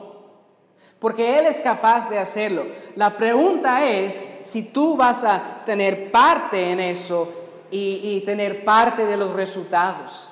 porque 1.00 1.40
Él 1.40 1.46
es 1.46 1.60
capaz 1.60 2.10
de 2.10 2.20
hacerlo. 2.20 2.66
La 2.96 3.18
pregunta 3.18 3.86
es 3.86 4.28
si 4.44 4.64
tú 4.64 4.98
vas 4.98 5.24
a 5.24 5.64
tener 5.66 6.12
parte 6.12 6.72
en 6.72 6.80
eso 6.80 7.32
y, 7.72 8.22
tener 8.26 8.66
parte 8.66 9.06
de 9.06 9.18
los 9.18 9.34
resultados. 9.34 10.28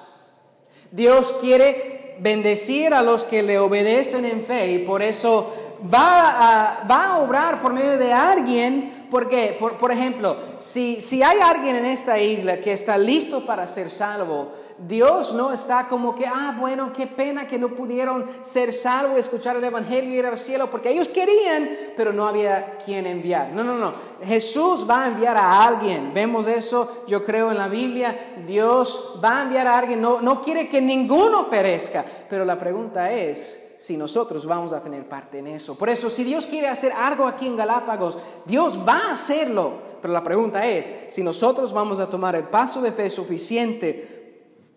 Dios 0.92 1.34
quiere 1.40 2.07
bendecir 2.20 2.94
a 2.94 3.02
los 3.02 3.26
que 3.26 3.44
le 3.44 3.60
obedecen 3.60 4.26
en 4.26 4.44
fe 4.44 4.72
y 4.72 4.80
por 4.80 5.02
eso 5.02 5.54
va 5.94 6.82
a, 6.82 6.84
va 6.90 7.18
obrar 7.20 7.62
por 7.62 7.74
medio 7.74 7.98
de 7.98 8.14
alguien 8.14 8.97
porque, 9.10 9.58
por, 9.60 9.92
ejemplo, 9.92 10.36
si, 10.58 11.00
si, 11.02 11.24
hay 11.24 11.40
alguien 11.40 11.78
en 11.78 11.86
esta 11.86 12.20
isla 12.20 12.58
que 12.58 12.74
está 12.74 12.98
listo 12.98 13.46
para 13.46 13.66
ser 13.66 13.90
salvo, 13.90 14.52
Dios 14.78 15.34
no 15.34 15.52
está 15.52 15.88
como 15.88 16.14
que, 16.14 16.26
ah, 16.28 16.56
bueno, 16.60 16.92
qué 16.94 17.08
pena 17.08 17.48
que 17.48 17.58
no 17.58 17.70
pudieron 17.70 18.26
ser 18.42 18.74
salvos, 18.74 19.18
escuchar 19.18 19.56
el 19.56 19.64
Evangelio 19.64 20.12
y 20.12 20.18
ir 20.18 20.26
al 20.26 20.38
cielo, 20.38 20.70
porque 20.70 20.92
ellos 20.92 21.10
querían, 21.10 21.70
pero 21.96 22.12
no 22.12 22.28
había 22.28 22.78
quien 22.84 23.08
enviar. 23.08 23.52
No, 23.54 23.64
no, 23.64 23.78
no. 23.78 23.94
Jesús 24.24 24.88
va 24.90 25.04
a 25.04 25.08
enviar 25.08 25.38
a 25.38 25.66
alguien. 25.66 26.12
Vemos 26.14 26.48
eso, 26.48 27.06
yo 27.08 27.24
creo, 27.24 27.52
en 27.52 27.58
la 27.58 27.68
Biblia. 27.68 28.36
Dios 28.46 29.20
va 29.24 29.40
a 29.40 29.42
enviar 29.44 29.68
a 29.68 29.78
alguien. 29.78 30.02
No, 30.02 30.22
no 30.22 30.42
quiere 30.42 30.68
que 30.68 30.82
ninguno 30.82 31.50
perezca. 31.50 32.04
Pero 32.30 32.46
la 32.46 32.58
pregunta 32.58 33.12
es, 33.12 33.67
si 33.78 33.96
nosotros 33.96 34.46
vamos 34.46 34.74
a 34.74 34.82
tener 34.82 35.08
parte 35.08 35.40
en 35.40 35.48
eso. 35.48 35.78
Por 35.78 35.90
eso, 35.90 36.10
si 36.10 36.24
Dios 36.24 36.48
quiere 36.48 36.68
hacer 36.68 36.92
algo 36.92 37.28
aquí 37.28 37.48
en 37.48 37.56
Galápagos, 37.56 38.18
Dios 38.46 38.80
va 38.88 39.10
a 39.10 39.12
hacerlo. 39.14 39.74
Pero 40.02 40.14
la 40.14 40.24
pregunta 40.24 40.66
es 40.66 40.94
si 41.10 41.24
nosotros 41.24 41.74
vamos 41.74 42.00
a 42.00 42.10
tomar 42.10 42.36
el 42.36 42.46
paso 42.46 42.82
de 42.82 42.92
fe 42.92 43.10
suficiente 43.10 44.18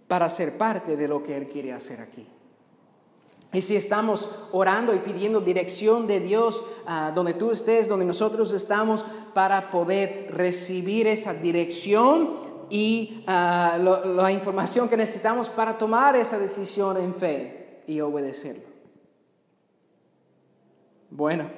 para 0.06 0.28
ser 0.28 0.58
parte 0.58 0.96
de 0.96 1.08
lo 1.08 1.22
que 1.22 1.36
Él 1.36 1.48
quiere 1.48 1.72
hacer 1.72 2.00
aquí. 2.00 2.26
Y 3.52 3.62
si 3.62 3.74
estamos 3.74 4.28
orando 4.52 4.94
y 4.94 5.00
pidiendo 5.00 5.40
dirección 5.40 6.06
de 6.06 6.20
Dios 6.20 6.62
ah, 6.86 7.10
donde 7.12 7.34
tú 7.34 7.50
estés, 7.50 7.88
donde 7.88 8.04
nosotros 8.04 8.52
estamos, 8.52 9.04
para 9.34 9.70
poder 9.70 10.28
recibir 10.32 11.08
esa 11.08 11.34
dirección 11.34 12.30
y 12.70 13.24
ah, 13.26 13.76
la 14.04 14.30
información 14.30 14.88
que 14.88 14.96
necesitamos 14.96 15.48
para 15.48 15.76
tomar 15.76 16.14
esa 16.14 16.38
decisión 16.38 16.96
en 16.96 17.14
fe 17.14 17.82
y 17.88 18.00
obedecerlo. 18.00 18.69
Bueno, 21.10 21.50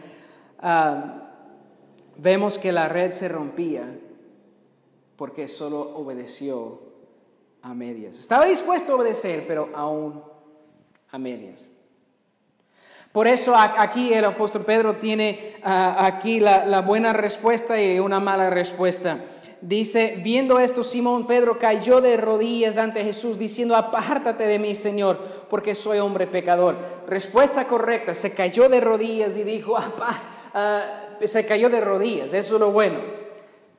vemos 2.16 2.58
que 2.58 2.72
la 2.72 2.88
red 2.88 3.10
se 3.10 3.28
rompía 3.28 3.84
porque 5.16 5.46
solo 5.46 5.80
obedeció 5.96 6.80
a 7.62 7.74
medias. 7.74 8.18
Estaba 8.18 8.46
dispuesto 8.46 8.92
a 8.92 8.96
obedecer, 8.96 9.44
pero 9.46 9.70
aún 9.74 10.22
a 11.10 11.18
medias. 11.18 11.68
Por 13.12 13.28
eso 13.28 13.54
aquí 13.54 14.12
el 14.14 14.24
apóstol 14.24 14.64
Pedro 14.64 14.96
tiene 14.96 15.56
ah, 15.62 16.06
aquí 16.06 16.40
la 16.40 16.80
buena 16.80 17.12
respuesta 17.12 17.80
y 17.80 17.98
una 17.98 18.20
mala 18.20 18.48
respuesta. 18.48 19.20
Dice, 19.62 20.18
viendo 20.22 20.58
esto, 20.58 20.82
Simón 20.82 21.26
Pedro 21.26 21.56
cayó 21.58 22.00
de 22.00 22.16
rodillas 22.16 22.78
ante 22.78 23.04
Jesús 23.04 23.38
diciendo, 23.38 23.76
apártate 23.76 24.44
de 24.44 24.58
mí, 24.58 24.74
Señor, 24.74 25.18
porque 25.48 25.74
soy 25.74 26.00
hombre 26.00 26.26
pecador. 26.26 26.76
Respuesta 27.06 27.68
correcta, 27.68 28.12
se 28.14 28.32
cayó 28.32 28.68
de 28.68 28.80
rodillas 28.80 29.36
y 29.36 29.44
dijo, 29.44 29.76
ah, 29.76 30.90
se 31.24 31.46
cayó 31.46 31.70
de 31.70 31.80
rodillas, 31.80 32.34
eso 32.34 32.54
es 32.54 32.60
lo 32.60 32.72
bueno 32.72 33.21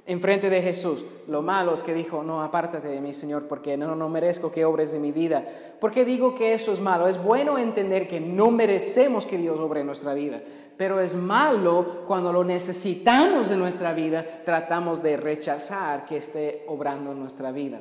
enfrente 0.06 0.50
de 0.50 0.62
Jesús. 0.62 1.06
Lo 1.28 1.42
malo 1.42 1.74
es 1.74 1.84
que 1.84 1.94
dijo, 1.94 2.24
no, 2.24 2.44
apártate 2.44 2.90
de 2.90 3.00
mí, 3.00 3.14
Señor, 3.14 3.48
porque 3.48 3.78
no, 3.78 3.96
no 3.96 4.10
merezco 4.10 4.52
que 4.52 4.66
obres 4.66 4.92
de 4.92 5.00
mi 5.00 5.12
vida. 5.12 5.46
¿Por 5.80 5.92
qué 5.92 6.04
digo 6.04 6.36
que 6.36 6.54
eso 6.54 6.72
es 6.72 6.82
malo? 6.82 7.08
Es 7.08 7.22
bueno 7.22 7.58
entender 7.58 8.08
que 8.08 8.20
no 8.20 8.52
merecemos 8.52 9.26
que 9.26 9.38
Dios 9.38 9.60
obre 9.60 9.82
en 9.82 9.88
nuestra 9.88 10.14
vida, 10.14 10.42
pero 10.78 11.00
es 11.00 11.16
malo 11.16 12.04
cuando 12.08 12.34
lo 12.34 12.44
necesitamos 12.44 13.50
de 13.50 13.58
nuestra 13.58 13.94
vida, 13.94 14.26
tratamos 14.44 15.02
de 15.02 15.18
rechazar 15.18 16.06
que 16.06 16.18
esté 16.18 16.66
obrando 16.68 17.12
en 17.12 17.20
nuestra 17.20 17.52
vida. 17.52 17.80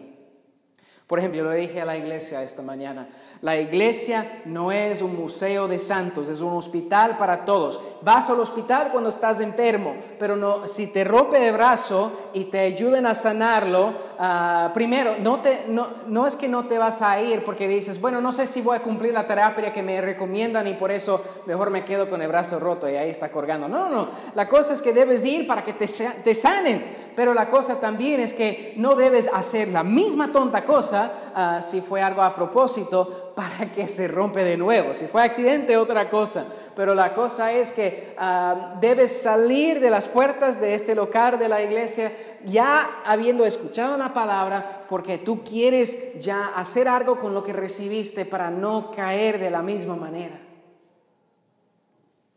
Por 1.12 1.18
ejemplo, 1.18 1.42
yo 1.42 1.50
le 1.50 1.56
dije 1.58 1.78
a 1.78 1.84
la 1.84 1.94
iglesia 1.94 2.42
esta 2.42 2.62
mañana, 2.62 3.06
la 3.42 3.58
iglesia 3.58 4.40
no 4.46 4.72
es 4.72 5.02
un 5.02 5.14
museo 5.14 5.68
de 5.68 5.78
santos, 5.78 6.26
es 6.26 6.40
un 6.40 6.54
hospital 6.54 7.18
para 7.18 7.44
todos. 7.44 7.78
Vas 8.00 8.30
al 8.30 8.40
hospital 8.40 8.88
cuando 8.90 9.10
estás 9.10 9.40
enfermo, 9.40 9.94
pero 10.18 10.36
no, 10.36 10.66
si 10.66 10.86
te 10.86 11.04
rompe 11.04 11.38
de 11.38 11.52
brazo 11.52 12.30
y 12.32 12.44
te 12.44 12.60
ayuden 12.60 13.04
a 13.04 13.12
sanarlo, 13.12 13.92
ah, 14.18 14.70
primero, 14.72 15.16
no, 15.20 15.42
te, 15.42 15.64
no, 15.68 15.88
no 16.06 16.26
es 16.26 16.34
que 16.34 16.48
no 16.48 16.64
te 16.66 16.78
vas 16.78 17.02
a 17.02 17.20
ir 17.20 17.44
porque 17.44 17.68
dices, 17.68 18.00
bueno, 18.00 18.22
no 18.22 18.32
sé 18.32 18.46
si 18.46 18.62
voy 18.62 18.78
a 18.78 18.82
cumplir 18.82 19.12
la 19.12 19.26
terapia 19.26 19.70
que 19.70 19.82
me 19.82 20.00
recomiendan 20.00 20.66
y 20.66 20.72
por 20.72 20.90
eso 20.90 21.20
mejor 21.44 21.68
me 21.68 21.84
quedo 21.84 22.08
con 22.08 22.22
el 22.22 22.28
brazo 22.28 22.58
roto 22.58 22.88
y 22.88 22.96
ahí 22.96 23.10
está 23.10 23.30
colgando. 23.30 23.68
No, 23.68 23.90
no, 23.90 23.96
no, 23.96 24.08
la 24.34 24.48
cosa 24.48 24.72
es 24.72 24.80
que 24.80 24.94
debes 24.94 25.26
ir 25.26 25.46
para 25.46 25.62
que 25.62 25.74
te, 25.74 25.84
te 26.24 26.32
sanen, 26.32 26.86
pero 27.14 27.34
la 27.34 27.50
cosa 27.50 27.78
también 27.78 28.18
es 28.20 28.32
que 28.32 28.72
no 28.78 28.94
debes 28.94 29.28
hacer 29.30 29.68
la 29.68 29.82
misma 29.82 30.32
tonta 30.32 30.64
cosa 30.64 31.01
Ah, 31.34 31.60
si 31.62 31.80
fue 31.80 32.02
algo 32.02 32.22
a 32.22 32.34
propósito 32.34 33.32
para 33.36 33.72
que 33.72 33.88
se 33.88 34.06
rompe 34.08 34.44
de 34.44 34.56
nuevo. 34.56 34.92
Si 34.92 35.06
fue 35.06 35.22
accidente, 35.22 35.76
otra 35.76 36.10
cosa. 36.10 36.46
Pero 36.76 36.94
la 36.94 37.14
cosa 37.14 37.52
es 37.52 37.72
que 37.72 38.14
ah, 38.18 38.74
debes 38.80 39.22
salir 39.22 39.80
de 39.80 39.90
las 39.90 40.08
puertas 40.08 40.60
de 40.60 40.74
este 40.74 40.94
local 40.94 41.38
de 41.38 41.48
la 41.48 41.62
iglesia 41.62 42.12
ya 42.44 43.02
habiendo 43.04 43.44
escuchado 43.44 43.96
la 43.96 44.12
palabra 44.12 44.84
porque 44.88 45.18
tú 45.18 45.42
quieres 45.42 46.18
ya 46.18 46.52
hacer 46.54 46.88
algo 46.88 47.18
con 47.18 47.34
lo 47.34 47.42
que 47.42 47.52
recibiste 47.52 48.24
para 48.24 48.50
no 48.50 48.90
caer 48.90 49.38
de 49.38 49.50
la 49.50 49.62
misma 49.62 49.96
manera. 49.96 50.51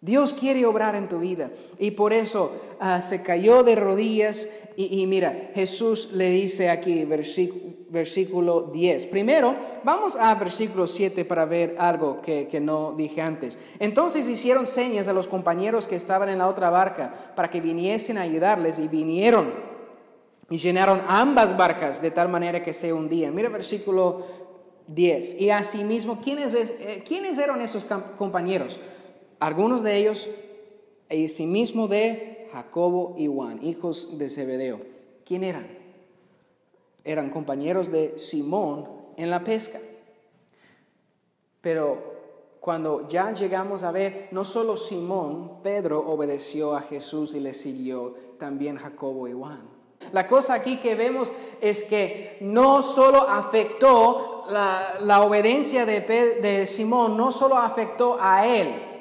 Dios 0.06 0.36
quiere 0.36 0.64
obrar 0.68 0.96
en 0.96 1.10
tu 1.10 1.18
vida 1.18 1.50
y 1.80 1.92
por 1.92 2.14
eso 2.14 2.52
ah, 2.80 3.02
se 3.02 3.24
cayó 3.24 3.64
de 3.64 3.76
rodillas 3.76 4.48
y, 4.78 5.08
mira, 5.08 5.50
Jesús 5.56 6.10
le 6.12 6.30
dice 6.30 6.70
aquí, 6.70 7.06
versículo, 7.06 7.64
versículo 7.90 8.62
10. 8.74 9.08
Primero, 9.08 9.56
vamos 9.84 10.16
a 10.16 10.36
versículo 10.36 10.86
7 10.86 11.26
para 11.26 11.46
ver 11.46 11.76
algo 11.80 12.22
que, 12.22 12.48
que 12.48 12.60
no 12.60 12.94
dije 12.96 13.22
antes. 13.22 13.58
Entonces 13.80 14.30
hicieron 14.30 14.68
señas 14.68 15.08
a 15.08 15.14
los 15.14 15.28
compañeros 15.28 15.88
que 15.88 15.96
estaban 15.96 16.30
en 16.30 16.38
la 16.38 16.50
otra 16.50 16.70
barca 16.70 17.12
para 17.36 17.50
que 17.50 17.60
viniesen 17.60 18.20
a 18.20 18.22
ayudarles 18.22 18.78
y 18.78 18.88
vinieron 18.88 19.54
y 20.52 20.58
llenaron 20.58 21.02
ambas 21.08 21.58
barcas 21.58 22.00
de 22.00 22.12
tal 22.12 22.30
manera 22.30 22.62
que 22.62 22.74
se 22.74 22.94
hundían. 22.94 23.34
Mira 23.34 23.50
versículo 23.50 24.22
10. 24.88 25.42
Y 25.42 25.50
asimismo, 25.50 26.22
¿quiénes, 26.22 26.54
eh, 26.54 27.04
¿quiénes 27.08 27.40
eran 27.40 27.60
esos 27.62 27.86
compañeros? 28.18 28.80
Algunos 29.39 29.84
de 29.84 29.98
ellos, 29.98 30.30
y 31.10 31.30
sí 31.30 31.46
mismo 31.46 31.88
de 31.88 32.48
Jacobo 32.51 33.15
y 33.18 33.27
Juan, 33.27 33.63
hijos 33.63 34.18
de 34.18 34.30
Zebedeo. 34.30 34.80
¿Quién 35.24 35.44
eran? 35.44 35.86
eran 37.06 37.30
compañeros 37.30 37.92
de 37.92 38.18
Simón 38.18 38.89
en 39.15 39.30
la 39.30 39.44
pesca. 39.44 39.80
Pero 41.62 42.15
cuando 42.60 43.08
ya 43.08 43.32
llegamos 43.32 43.84
a 43.84 43.92
ver, 43.92 44.27
no 44.32 44.44
solo 44.44 44.75
Simón, 44.75 45.62
Pedro 45.62 46.00
obedeció 46.00 46.75
a 46.75 46.82
Jesús 46.82 47.36
y 47.36 47.39
le 47.39 47.54
siguió, 47.54 48.15
también 48.39 48.77
Jacobo 48.77 49.27
y 49.27 49.34
Juan. 49.34 49.70
La 50.12 50.27
cosa 50.27 50.56
aquí 50.56 50.77
que 50.77 50.96
vemos 50.96 51.32
es 51.62 51.84
que 51.84 52.38
no 52.42 52.84
solo 52.84 53.22
afectó 53.22 54.44
la, 54.50 55.22
obediencia 55.22 55.86
de, 55.86 56.01
de 56.42 56.68
Simón, 56.68 57.15
no 57.15 57.32
solo 57.32 57.56
afectó 57.56 58.18
a 58.20 58.46
él, 58.48 58.95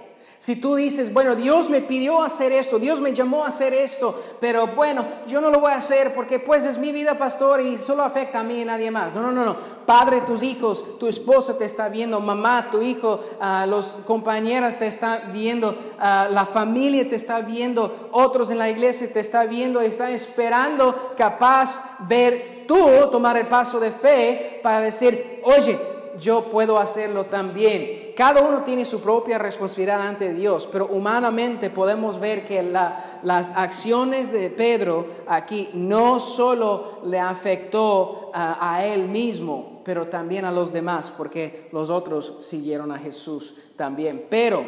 si 0.45 0.57
tú 0.57 0.75
dices, 0.75 1.11
bueno, 1.11 1.35
Dios 1.35 1.71
me 1.71 1.81
pidió 1.81 2.23
hacer 2.23 2.53
esto, 2.53 2.79
Dios 2.79 3.01
me 3.01 3.15
llamó 3.15 3.45
a 3.45 3.49
hacer 3.49 3.73
esto, 3.73 4.15
pero 4.39 4.67
bueno, 4.67 5.03
yo 5.27 5.41
no 5.41 5.49
lo 5.49 5.59
voy 5.59 5.73
a 5.73 5.77
hacer 5.77 6.15
porque 6.15 6.39
pues 6.39 6.67
es 6.67 6.77
mi 6.77 6.93
vida, 6.93 7.17
pastor, 7.17 7.63
y 7.63 7.79
solo 7.79 8.03
afecta 8.03 8.41
a 8.41 8.43
mí 8.43 8.61
y 8.61 8.65
nadie 8.67 8.91
más. 8.91 9.15
No, 9.15 9.23
no, 9.23 9.33
no, 9.33 9.43
no. 9.43 9.57
Padre, 9.87 10.21
tus 10.21 10.43
hijos, 10.43 10.99
tu 10.99 11.09
esposa 11.09 11.57
te 11.57 11.65
está 11.65 11.89
viendo, 11.89 12.21
mamá, 12.21 12.69
tu 12.71 12.83
hijo, 12.83 13.21
uh, 13.41 13.67
los 13.67 13.97
compañeras 14.07 14.79
te 14.79 14.87
están 14.87 15.33
viendo, 15.33 15.75
ah, 15.99 16.29
la 16.31 16.45
familia 16.45 17.09
te 17.09 17.17
está 17.17 17.41
viendo, 17.41 18.11
otros 18.13 18.51
en 18.51 18.59
la 18.59 18.69
iglesia 18.69 19.11
te 19.11 19.21
está 19.21 19.47
viendo 19.47 19.83
y 19.83 19.87
están 19.87 20.11
esperando 20.11 21.15
capaz 21.17 21.81
ver 22.01 22.67
tú 22.69 22.77
tomar 23.11 23.39
el 23.39 23.49
paso 23.49 23.81
de 23.81 23.91
fe 23.91 24.61
para 24.63 24.83
decir, 24.83 25.41
oye, 25.43 25.81
yo 26.19 26.51
puedo 26.51 26.79
hacerlo 26.79 27.25
también. 27.25 28.04
Cada 28.17 28.43
uno 28.43 28.63
tiene 28.63 28.85
su 28.85 29.01
propia 29.01 29.39
responsabilidad 29.39 30.07
ante 30.07 30.33
Dios, 30.33 30.69
pero 30.71 30.87
humanamente 30.87 31.71
podemos 31.71 32.21
ver 32.21 32.45
que 32.45 32.63
las 32.63 33.51
acciones 33.57 34.31
de 34.31 34.51
Pedro 34.51 35.07
aquí 35.27 35.71
no 35.75 36.21
solo 36.21 37.01
le 37.05 37.19
afectó 37.19 38.31
a, 38.33 38.85
él 38.85 39.09
mismo, 39.09 39.81
pero 39.85 40.07
también 40.07 40.45
a 40.45 40.53
los 40.53 40.73
demás, 40.73 41.11
porque 41.11 41.69
los 41.73 41.91
otros 41.91 42.37
siguieron 42.39 42.93
a 42.93 42.99
Jesús 42.99 43.55
también. 43.77 44.27
Pero 44.31 44.65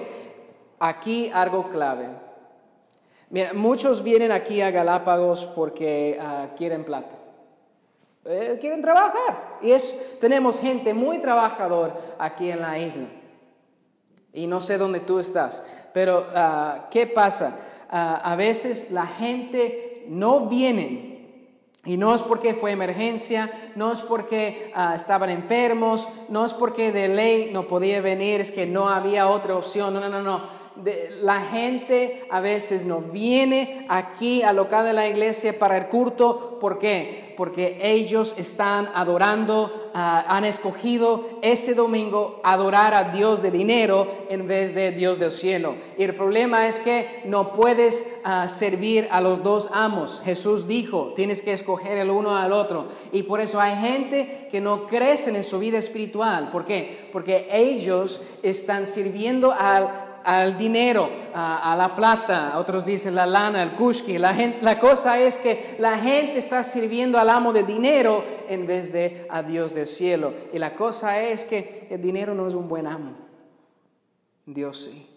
aquí 0.81 1.31
algo 1.33 1.69
clave. 1.71 2.09
muchos 3.55 4.03
vienen 4.03 4.33
aquí 4.33 4.61
a 4.61 4.71
Galápagos 4.73 5.45
porque 5.45 6.19
ah, 6.21 6.49
quieren 6.57 6.85
plata. 6.85 7.17
Eh, 8.25 8.59
quieren 8.61 8.83
trabajar. 8.83 9.59
Y 9.63 9.71
es, 9.71 10.19
tenemos 10.19 10.59
gente 10.59 10.93
muy 10.93 11.19
trabajador 11.19 11.93
aquí 12.19 12.51
en 12.51 12.61
la 12.61 12.77
isla. 12.79 13.07
Y 14.37 14.47
no 14.47 14.61
sé 14.61 14.79
dónde 14.79 15.01
tú 15.01 15.19
estás, 15.19 15.63
pero 15.95 16.27
ah, 16.35 16.89
¿qué 16.91 17.07
pasa? 17.07 17.59
Ah, 17.91 18.21
a 18.23 18.37
veces 18.37 18.91
la 18.91 19.07
gente 19.07 20.05
no 20.09 20.47
viene 20.47 21.17
y 21.87 21.97
no 21.97 22.15
es 22.15 22.23
porque 22.23 22.53
fue 22.53 22.73
emergencia, 22.73 23.51
no 23.77 23.93
es 23.93 24.03
porque 24.03 24.73
ah, 24.75 24.95
estaban 24.95 25.31
enfermos, 25.31 26.07
no 26.29 26.45
es 26.45 26.53
porque 26.53 26.93
de 26.93 27.09
ley 27.09 27.51
no 27.51 27.67
podía 27.67 28.01
venir, 28.03 28.43
es 28.43 28.53
que 28.53 28.67
no 28.67 28.91
había 28.91 29.29
otra 29.29 29.57
opción, 29.57 29.95
no, 29.95 30.01
no, 30.01 30.11
no, 30.11 30.21
no 30.21 30.66
la 31.23 31.41
gente 31.41 32.25
a 32.31 32.41
veces 32.41 32.85
no 32.85 33.01
viene 33.01 33.87
aquí 33.89 34.43
al 34.43 34.57
local 34.57 34.85
de 34.85 34.93
la 34.93 35.09
iglesia 35.09 35.59
para 35.59 35.77
el 35.77 35.87
culto. 35.87 36.59
¿Por 36.61 36.79
qué? 36.79 37.35
Porque 37.37 37.79
ellos 37.83 38.35
están 38.39 38.91
adorando, 38.95 39.91
ah, 39.93 40.25
han 40.29 40.45
escogido 40.45 41.39
ese 41.43 41.75
domingo 41.75 42.41
adorar 42.43 42.95
a 42.95 43.05
Dios 43.05 43.43
de 43.43 43.51
dinero 43.51 44.09
en 44.31 44.47
vez 44.47 44.75
de 44.75 44.91
Dios 44.93 45.19
del 45.19 45.33
cielo. 45.33 45.77
Y 45.99 46.05
el 46.05 46.15
problema 46.15 46.67
es 46.67 46.81
que 46.81 47.23
no 47.25 47.53
puedes 47.53 48.11
ah, 48.25 48.49
servir 48.49 49.09
a 49.11 49.21
los 49.21 49.43
dos 49.43 49.69
amos. 49.73 50.23
Jesús 50.25 50.67
dijo, 50.67 51.13
tienes 51.15 51.43
que 51.43 51.53
escoger 51.53 51.99
el 51.99 52.11
uno 52.11 52.37
al 52.37 52.53
otro. 52.53 52.87
Y 53.13 53.23
por 53.25 53.41
eso 53.41 53.61
hay 53.61 53.77
gente 53.77 54.49
que 54.51 54.61
no 54.61 54.87
crecen 54.87 55.37
en 55.37 55.45
su 55.45 55.59
vida 55.59 55.79
espiritual. 55.79 56.51
¿Por 56.51 56.65
qué? 56.65 57.09
Porque 57.13 57.49
ellos 57.51 58.23
están 58.43 58.87
sirviendo 58.87 59.53
al 59.53 60.16
al 60.27 60.59
dinero, 60.59 61.09
a, 61.33 61.75
la 61.79 61.95
plata, 61.95 62.59
otros 62.59 62.85
dicen 62.85 63.15
la 63.15 63.27
lana, 63.27 63.63
el 63.63 63.73
kushki. 63.73 64.19
La, 64.19 64.35
la 64.61 64.79
cosa 64.79 65.21
es 65.21 65.39
que 65.39 65.77
la 65.79 65.97
gente 65.99 66.39
está 66.39 66.65
sirviendo 66.65 67.19
al 67.19 67.31
amo 67.31 67.53
de 67.53 67.63
dinero 67.63 68.25
en 68.49 68.67
vez 68.67 68.93
de 68.93 69.27
a 69.31 69.45
Dios 69.45 69.73
del 69.73 69.87
cielo. 69.87 70.35
Y 70.53 70.59
la 70.59 70.75
cosa 70.75 71.21
es 71.23 71.45
que 71.45 71.87
el 71.91 72.03
dinero 72.03 72.35
no 72.35 72.49
es 72.49 72.55
un 72.55 72.69
buen 72.69 72.89
amo. 72.89 73.15
Dios 74.45 74.83
sí. 74.85 75.16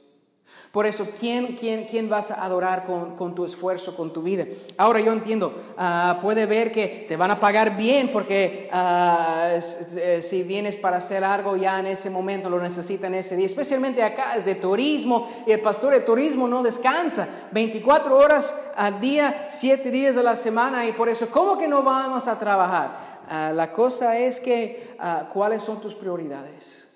Por 0.71 0.85
eso, 0.85 1.07
¿quién, 1.19 1.55
quién, 1.55 1.85
quién 1.85 2.09
vas 2.09 2.29
a 2.29 2.43
adorar 2.43 2.85
con, 2.85 3.33
tu 3.33 3.43
esfuerzo, 3.43 3.95
con 3.95 4.13
tu 4.13 4.21
vida? 4.21 4.45
Ahora 4.77 4.99
yo 4.99 5.11
entiendo, 5.11 5.53
ah, 5.77 6.19
puede 6.21 6.45
ver 6.45 6.71
que 6.71 7.05
te 7.07 7.17
van 7.17 7.31
a 7.31 7.39
pagar 7.39 7.75
bien 7.75 8.11
porque 8.11 8.69
ah, 8.71 9.49
eh, 9.55 10.21
si 10.21 10.43
vienes 10.43 10.75
para 10.75 10.97
hacer 10.97 11.23
algo 11.23 11.55
ya 11.55 11.79
en 11.79 11.87
ese 11.87 12.11
momento 12.11 12.51
lo 12.51 12.59
necesitan 12.59 13.15
ese 13.15 13.35
día. 13.35 13.47
Especialmente 13.47 14.03
acá 14.03 14.35
es 14.35 14.45
de 14.45 14.55
turismo 14.55 15.27
y 15.47 15.51
el 15.51 15.59
pastor 15.59 15.93
de 15.93 16.01
turismo 16.01 16.47
no 16.47 16.61
descansa 16.61 17.27
24 17.51 18.15
horas 18.15 18.55
al 18.75 18.99
día, 18.99 19.45
7 19.47 19.89
días 19.89 20.17
a 20.17 20.23
la 20.23 20.35
semana 20.35 20.85
y 20.85 20.91
por 20.91 21.09
eso, 21.09 21.29
¿cómo 21.31 21.57
que 21.57 21.67
no 21.67 21.81
vamos 21.81 22.27
a 22.27 22.37
trabajar? 22.37 22.91
Ah, 23.27 23.51
la 23.55 23.71
cosa 23.71 24.19
es 24.19 24.39
que, 24.39 24.95
¿cuáles 25.33 25.63
son 25.63 25.81
tus 25.81 25.95
prioridades? 25.95 26.88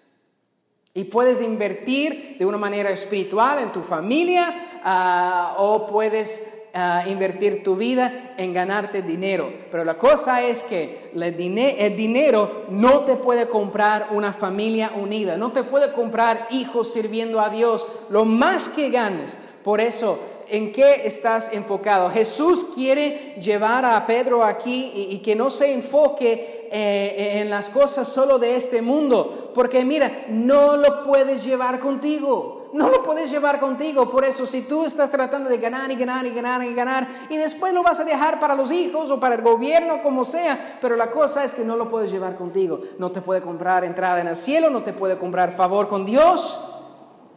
Y 0.96 1.06
puedes 1.06 1.42
invertir 1.42 2.36
de 2.38 2.46
una 2.46 2.58
manera 2.58 2.92
espiritual 2.92 3.58
en 3.58 3.72
tu 3.72 3.82
familia 3.82 4.82
ah, 4.84 5.56
o 5.58 5.88
puedes 5.88 6.46
ah, 6.76 7.04
invertir 7.08 7.64
tu 7.64 7.76
vida 7.76 8.36
en 8.38 8.54
ganarte 8.54 9.02
dinero. 9.02 9.52
Pero 9.72 9.84
la 9.84 9.98
cosa 9.98 10.44
es 10.44 10.62
que 10.62 11.10
el 11.16 11.96
dinero 11.98 12.66
no 12.70 13.00
te 13.06 13.16
puede 13.16 13.50
comprar 13.50 14.10
una 14.12 14.34
familia 14.34 14.92
unida, 14.96 15.36
no 15.36 15.52
te 15.52 15.64
puede 15.64 15.92
comprar 15.94 16.48
hijos 16.52 16.94
sirviendo 16.94 17.40
a 17.42 17.50
Dios. 17.50 17.88
Lo 18.10 18.24
más 18.24 18.70
que 18.70 18.92
ganes, 18.92 19.40
por 19.64 19.82
eso 19.82 20.20
¿en 20.54 20.72
qué 20.72 21.02
estás 21.06 21.52
enfocado? 21.52 22.12
Jesús 22.12 22.68
quiere 22.76 23.36
llevar 23.42 23.86
a 23.86 24.06
Pedro 24.06 24.44
aquí 24.44 24.92
y, 25.10 25.18
que 25.18 25.36
no 25.36 25.50
se 25.50 25.74
enfoque 25.74 26.68
eh, 26.72 27.42
en 27.42 27.50
las 27.50 27.70
cosas 27.70 28.08
solo 28.08 28.38
de 28.38 28.56
este 28.56 28.84
mundo, 28.84 29.52
porque 29.56 29.84
mira, 29.84 30.26
no 30.30 30.78
lo 30.78 31.02
puedes 31.02 31.44
llevar 31.44 31.80
contigo, 31.80 32.70
no 32.72 32.90
lo 32.90 33.02
puedes 33.02 33.32
llevar 33.32 33.60
contigo. 33.60 34.08
Por 34.12 34.26
eso, 34.26 34.46
si 34.46 34.62
tú 34.62 34.86
estás 34.86 35.10
tratando 35.10 35.50
de 35.50 35.58
ganar 35.58 35.92
y 35.92 35.96
ganar 35.96 36.24
y 36.28 36.30
ganar 36.30 36.64
y 36.64 36.74
ganar, 36.76 37.08
y 37.32 37.38
después 37.38 37.74
lo 37.74 37.82
vas 37.82 38.00
a 38.00 38.04
dejar 38.04 38.40
para 38.40 38.54
los 38.54 38.72
hijos 38.72 39.10
o 39.10 39.20
para 39.20 39.34
el 39.34 39.42
gobierno, 39.42 40.04
como 40.04 40.24
sea, 40.24 40.78
pero 40.80 40.96
la 40.96 41.10
cosa 41.10 41.44
es 41.44 41.56
que 41.56 41.66
no 41.66 41.76
lo 41.76 41.90
puedes 41.90 42.12
llevar 42.12 42.36
contigo. 42.36 42.80
No 43.00 43.12
te 43.12 43.22
puede 43.22 43.42
comprar 43.42 43.84
entrada 43.84 44.22
en 44.22 44.28
el 44.28 44.36
cielo, 44.36 44.70
no 44.70 44.84
te 44.84 44.94
puede 44.94 45.18
comprar 45.18 45.52
favor 45.52 45.88
con 45.88 46.06
Dios 46.06 46.60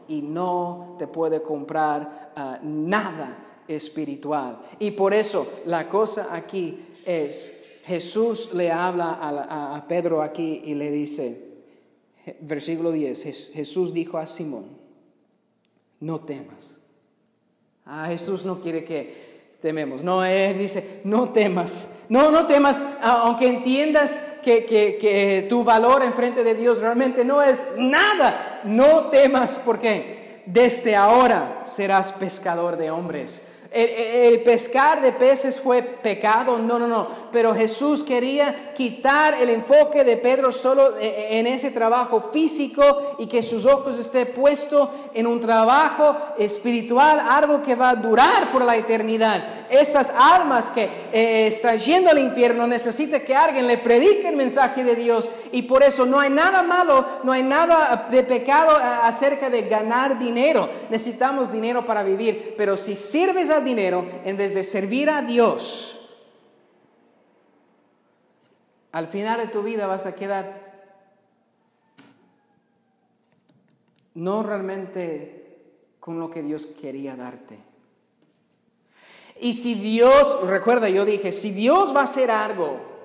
y 0.08 0.22
no 0.22 0.96
te 0.98 1.06
puede 1.06 1.42
comprar 1.42 2.32
ah, 2.36 2.58
nada 2.62 3.62
espiritual. 3.68 4.58
Y 4.78 4.92
por 4.92 5.14
eso 5.14 5.46
la 5.64 5.88
cosa 5.88 6.28
aquí 6.34 6.78
es, 7.04 7.52
Jesús 7.84 8.52
le 8.52 8.70
habla 8.70 9.14
a, 9.14 9.76
a 9.76 9.86
Pedro 9.86 10.22
aquí 10.22 10.62
y 10.64 10.74
le 10.74 10.90
dice, 10.90 11.46
versículo 12.40 12.90
10, 12.92 13.50
Jesús 13.52 13.92
dijo 13.92 14.18
a 14.18 14.26
Simón, 14.26 14.66
no 16.00 16.20
temas. 16.20 16.78
Ah, 17.84 18.06
Jesús 18.08 18.44
no 18.44 18.60
quiere 18.60 18.84
que 18.84 19.56
tememos. 19.60 20.02
No, 20.02 20.24
Él 20.24 20.58
dice, 20.58 21.00
no 21.04 21.32
temas. 21.32 21.88
No, 22.08 22.30
no 22.30 22.46
temas, 22.46 22.82
aunque 23.02 23.48
entiendas 23.48 24.22
que, 24.42 24.64
que, 24.64 25.46
tu 25.48 25.64
valor 25.64 26.02
en 26.02 26.14
frente 26.14 26.44
de 26.44 26.54
Dios 26.54 26.80
realmente 26.80 27.24
no 27.24 27.42
es 27.42 27.64
nada. 27.76 28.60
No 28.64 29.06
temas, 29.06 29.60
porque 29.64 30.42
desde 30.46 30.94
ahora 30.94 31.62
serás 31.64 32.12
pescador 32.12 32.76
de 32.76 32.90
hombres. 32.90 33.42
El, 33.70 34.42
pescar 34.42 35.02
de 35.02 35.12
peces 35.12 35.60
fue 35.60 35.82
pecado, 35.82 36.58
no, 36.58 36.78
no, 36.78 36.86
no. 36.86 37.06
Pero 37.32 37.54
Jesús 37.54 38.04
quería 38.04 38.72
quitar 38.74 39.34
el 39.34 39.50
enfoque 39.50 40.04
de 40.04 40.16
Pedro 40.16 40.52
solo 40.52 40.96
e, 40.98 41.06
e, 41.06 41.38
en 41.38 41.46
ese 41.46 41.70
trabajo 41.70 42.30
físico 42.32 43.16
y 43.18 43.26
que 43.26 43.42
sus 43.42 43.66
ojos 43.66 43.98
estén 43.98 44.32
puestos 44.34 44.88
en 45.14 45.26
un 45.26 45.40
trabajo 45.40 46.16
espiritual, 46.38 47.20
algo 47.20 47.62
que 47.62 47.74
va 47.74 47.90
a 47.90 47.96
durar 47.96 48.50
por 48.50 48.64
la 48.64 48.76
eternidad. 48.76 49.44
Esas 49.68 50.10
almas 50.10 50.70
que 50.70 50.84
eh, 51.12 51.46
están 51.46 51.78
yendo 51.78 52.10
al 52.10 52.18
infierno 52.18 52.66
necesitan 52.66 53.20
que 53.20 53.34
alguien 53.34 53.66
le 53.66 53.78
predique 53.78 54.28
el 54.28 54.36
mensaje 54.36 54.84
de 54.84 54.94
Dios 54.94 55.28
y 55.52 55.62
por 55.62 55.82
eso 55.82 56.06
no 56.06 56.20
hay 56.20 56.30
nada 56.30 56.62
malo, 56.62 57.04
no 57.24 57.32
hay 57.32 57.42
nada 57.42 58.08
de 58.10 58.22
pecado 58.22 58.76
acerca 58.76 59.50
de 59.50 59.62
ganar 59.62 60.18
dinero. 60.18 60.68
Necesitamos 60.90 61.50
dinero 61.50 61.84
para 61.84 62.02
vivir, 62.02 62.54
pero 62.56 62.76
si 62.76 62.96
sirves 62.96 63.50
a 63.50 63.55
dinero 63.60 64.06
en 64.24 64.36
vez 64.36 64.54
de 64.54 64.62
servir 64.62 65.10
a 65.10 65.22
Dios, 65.22 65.98
al 68.92 69.06
final 69.06 69.38
de 69.40 69.48
tu 69.48 69.62
vida 69.62 69.86
vas 69.86 70.06
a 70.06 70.14
quedar 70.14 70.66
no 74.14 74.42
realmente 74.42 75.36
con 76.00 76.18
lo 76.18 76.30
que 76.30 76.42
Dios 76.42 76.66
quería 76.66 77.16
darte. 77.16 77.58
Y 79.38 79.52
si 79.52 79.74
Dios, 79.74 80.38
recuerda, 80.46 80.88
yo 80.88 81.04
dije, 81.04 81.30
si 81.30 81.50
Dios 81.50 81.94
va 81.94 82.00
a 82.00 82.04
hacer 82.04 82.30
algo, 82.30 82.96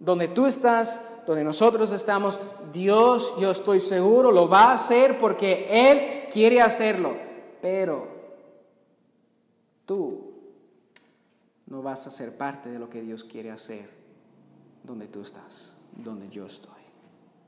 Donde 0.00 0.28
tú 0.28 0.46
estás, 0.46 0.98
donde 1.26 1.44
nosotros 1.44 1.92
estamos, 1.92 2.40
Dios, 2.72 3.34
yo 3.38 3.50
estoy 3.50 3.80
seguro, 3.80 4.32
lo 4.32 4.48
va 4.48 4.70
a 4.70 4.72
hacer 4.72 5.18
porque 5.18 5.68
Él 5.70 6.28
quiere 6.32 6.62
hacerlo. 6.62 7.14
Pero 7.60 8.08
tú 9.90 10.22
no 11.66 11.82
vas 11.82 12.06
a 12.06 12.12
ser 12.12 12.36
parte 12.36 12.68
de 12.68 12.78
lo 12.78 12.88
que 12.88 13.02
Dios 13.02 13.24
quiere 13.24 13.50
hacer 13.50 13.90
donde 14.84 15.08
tú 15.08 15.22
estás, 15.22 15.76
donde 15.96 16.28
yo 16.28 16.46
estoy. 16.46 16.70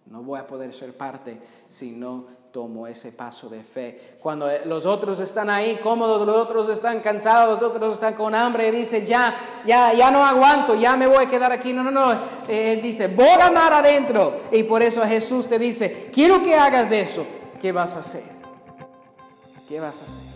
No 0.06 0.24
voy 0.24 0.40
a 0.40 0.46
poder 0.48 0.74
ser 0.74 0.96
parte 0.96 1.40
si 1.68 1.92
no 1.92 2.26
tomo 2.50 2.88
ese 2.88 3.12
paso 3.12 3.48
de 3.48 3.62
fe. 3.62 4.18
Cuando 4.20 4.48
los 4.64 4.86
otros 4.86 5.20
están 5.20 5.50
ahí 5.50 5.76
cómodos, 5.76 6.26
los 6.26 6.36
otros 6.36 6.68
están 6.68 6.98
cansados, 6.98 7.62
los 7.62 7.70
otros 7.70 7.94
están 7.94 8.14
con 8.14 8.34
hambre, 8.34 8.72
dice, 8.72 9.06
ya, 9.06 9.62
ya, 9.64 9.94
ya 9.94 10.10
no 10.10 10.24
aguanto, 10.24 10.74
ya 10.74 10.96
me 10.96 11.06
voy 11.06 11.26
a 11.26 11.30
quedar 11.30 11.52
aquí. 11.52 11.72
No, 11.72 11.84
no, 11.84 11.92
no. 11.92 12.22
Eh, 12.48 12.80
dice, 12.82 13.06
boga 13.06 13.52
mar 13.52 13.72
adentro. 13.72 14.40
Y 14.50 14.64
por 14.64 14.82
eso 14.82 15.06
Jesús 15.06 15.46
te 15.46 15.60
dice, 15.60 16.10
quiero 16.12 16.42
que 16.42 16.56
hagas 16.56 16.90
eso. 16.90 17.24
¿Qué 17.60 17.70
vas 17.70 17.94
a 17.94 18.00
hacer? 18.00 18.24
¿Qué 19.68 19.78
vas 19.78 20.00
a 20.00 20.02
hacer? 20.02 20.31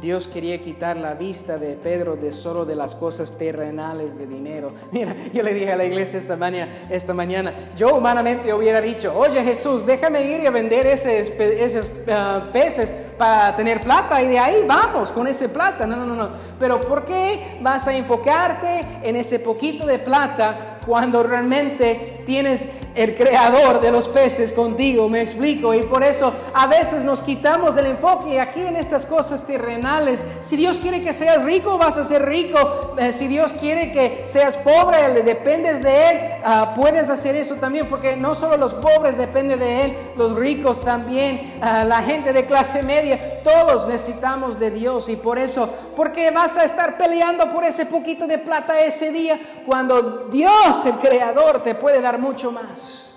Dios 0.00 0.28
quería 0.28 0.60
quitar 0.60 0.96
la 0.96 1.14
vista 1.14 1.58
de 1.58 1.74
Pedro 1.74 2.16
de 2.16 2.32
solo 2.32 2.64
de 2.64 2.76
las 2.76 2.94
cosas 2.94 3.36
terrenales 3.36 4.16
de 4.16 4.26
dinero. 4.26 4.72
Mira, 4.92 5.14
yo 5.32 5.42
le 5.42 5.54
dije 5.54 5.72
a 5.72 5.76
la 5.76 5.84
iglesia 5.84 6.18
esta 6.18 6.36
mañana, 6.36 6.70
esta 6.88 7.14
mañana 7.14 7.54
yo 7.76 7.94
humanamente 7.94 8.52
hubiera 8.52 8.80
dicho, 8.80 9.16
oye 9.16 9.42
Jesús, 9.42 9.84
déjame 9.84 10.22
ir 10.22 10.40
y 10.40 10.46
a 10.46 10.50
vender 10.50 10.86
esos, 10.86 11.28
esos 11.38 11.90
ah, 12.08 12.48
peces 12.52 12.94
para 13.18 13.54
tener 13.56 13.80
plata 13.80 14.22
y 14.22 14.28
de 14.28 14.38
ahí 14.38 14.64
vamos 14.66 15.12
con 15.12 15.26
ese 15.26 15.48
plata. 15.48 15.86
No, 15.86 15.96
no, 15.96 16.06
no, 16.06 16.14
no. 16.14 16.28
Pero 16.58 16.80
¿por 16.80 17.04
qué 17.04 17.58
vas 17.60 17.86
a 17.88 17.92
enfocarte 17.94 18.80
en 19.02 19.16
ese 19.16 19.40
poquito 19.40 19.84
de 19.84 19.98
plata 19.98 20.78
cuando 20.86 21.22
realmente 21.22 22.22
tienes 22.24 22.64
el 22.94 23.14
creador 23.14 23.80
de 23.80 23.90
los 23.90 24.08
peces 24.08 24.52
contigo? 24.52 25.08
Me 25.08 25.20
explico. 25.20 25.74
Y 25.74 25.82
por 25.82 26.02
eso 26.04 26.32
a 26.54 26.66
veces 26.66 27.02
nos 27.04 27.20
quitamos 27.20 27.76
el 27.76 27.86
enfoque 27.86 28.40
aquí 28.40 28.60
en 28.60 28.76
estas 28.76 29.04
cosas 29.04 29.44
terrenales. 29.44 30.24
Si 30.40 30.56
Dios 30.56 30.78
quiere 30.78 31.02
que 31.02 31.12
seas 31.12 31.44
rico, 31.44 31.76
vas 31.76 31.98
a 31.98 32.04
ser 32.04 32.24
rico. 32.24 32.94
Eh, 32.98 33.12
si 33.12 33.26
Dios 33.26 33.52
quiere 33.54 33.92
que 33.92 34.22
seas 34.26 34.56
pobre, 34.56 35.08
le 35.08 35.22
dependes 35.22 35.82
de 35.82 36.10
Él, 36.10 36.20
ah, 36.44 36.72
puedes 36.74 37.10
hacer 37.10 37.34
eso 37.34 37.56
también. 37.56 37.86
Porque 37.88 38.16
no 38.16 38.34
solo 38.36 38.56
los 38.56 38.74
pobres 38.74 39.18
dependen 39.18 39.58
de 39.58 39.82
Él, 39.82 39.96
los 40.16 40.36
ricos 40.36 40.80
también, 40.80 41.54
ah, 41.60 41.84
la 41.84 42.02
gente 42.02 42.32
de 42.32 42.46
clase 42.46 42.82
media 42.82 43.07
todos 43.44 43.86
necesitamos 43.86 44.58
de 44.58 44.70
Dios 44.70 45.08
y 45.08 45.16
por 45.16 45.38
eso, 45.38 45.68
porque 45.94 46.30
vas 46.30 46.56
a 46.56 46.64
estar 46.64 46.96
peleando 46.98 47.48
por 47.50 47.64
ese 47.64 47.86
poquito 47.86 48.26
de 48.26 48.38
plata 48.38 48.80
ese 48.80 49.12
día 49.12 49.38
cuando 49.64 50.26
Dios, 50.30 50.84
el 50.86 50.94
creador, 50.94 51.62
te 51.62 51.74
puede 51.74 52.00
dar 52.00 52.18
mucho 52.18 52.50
más. 52.52 53.12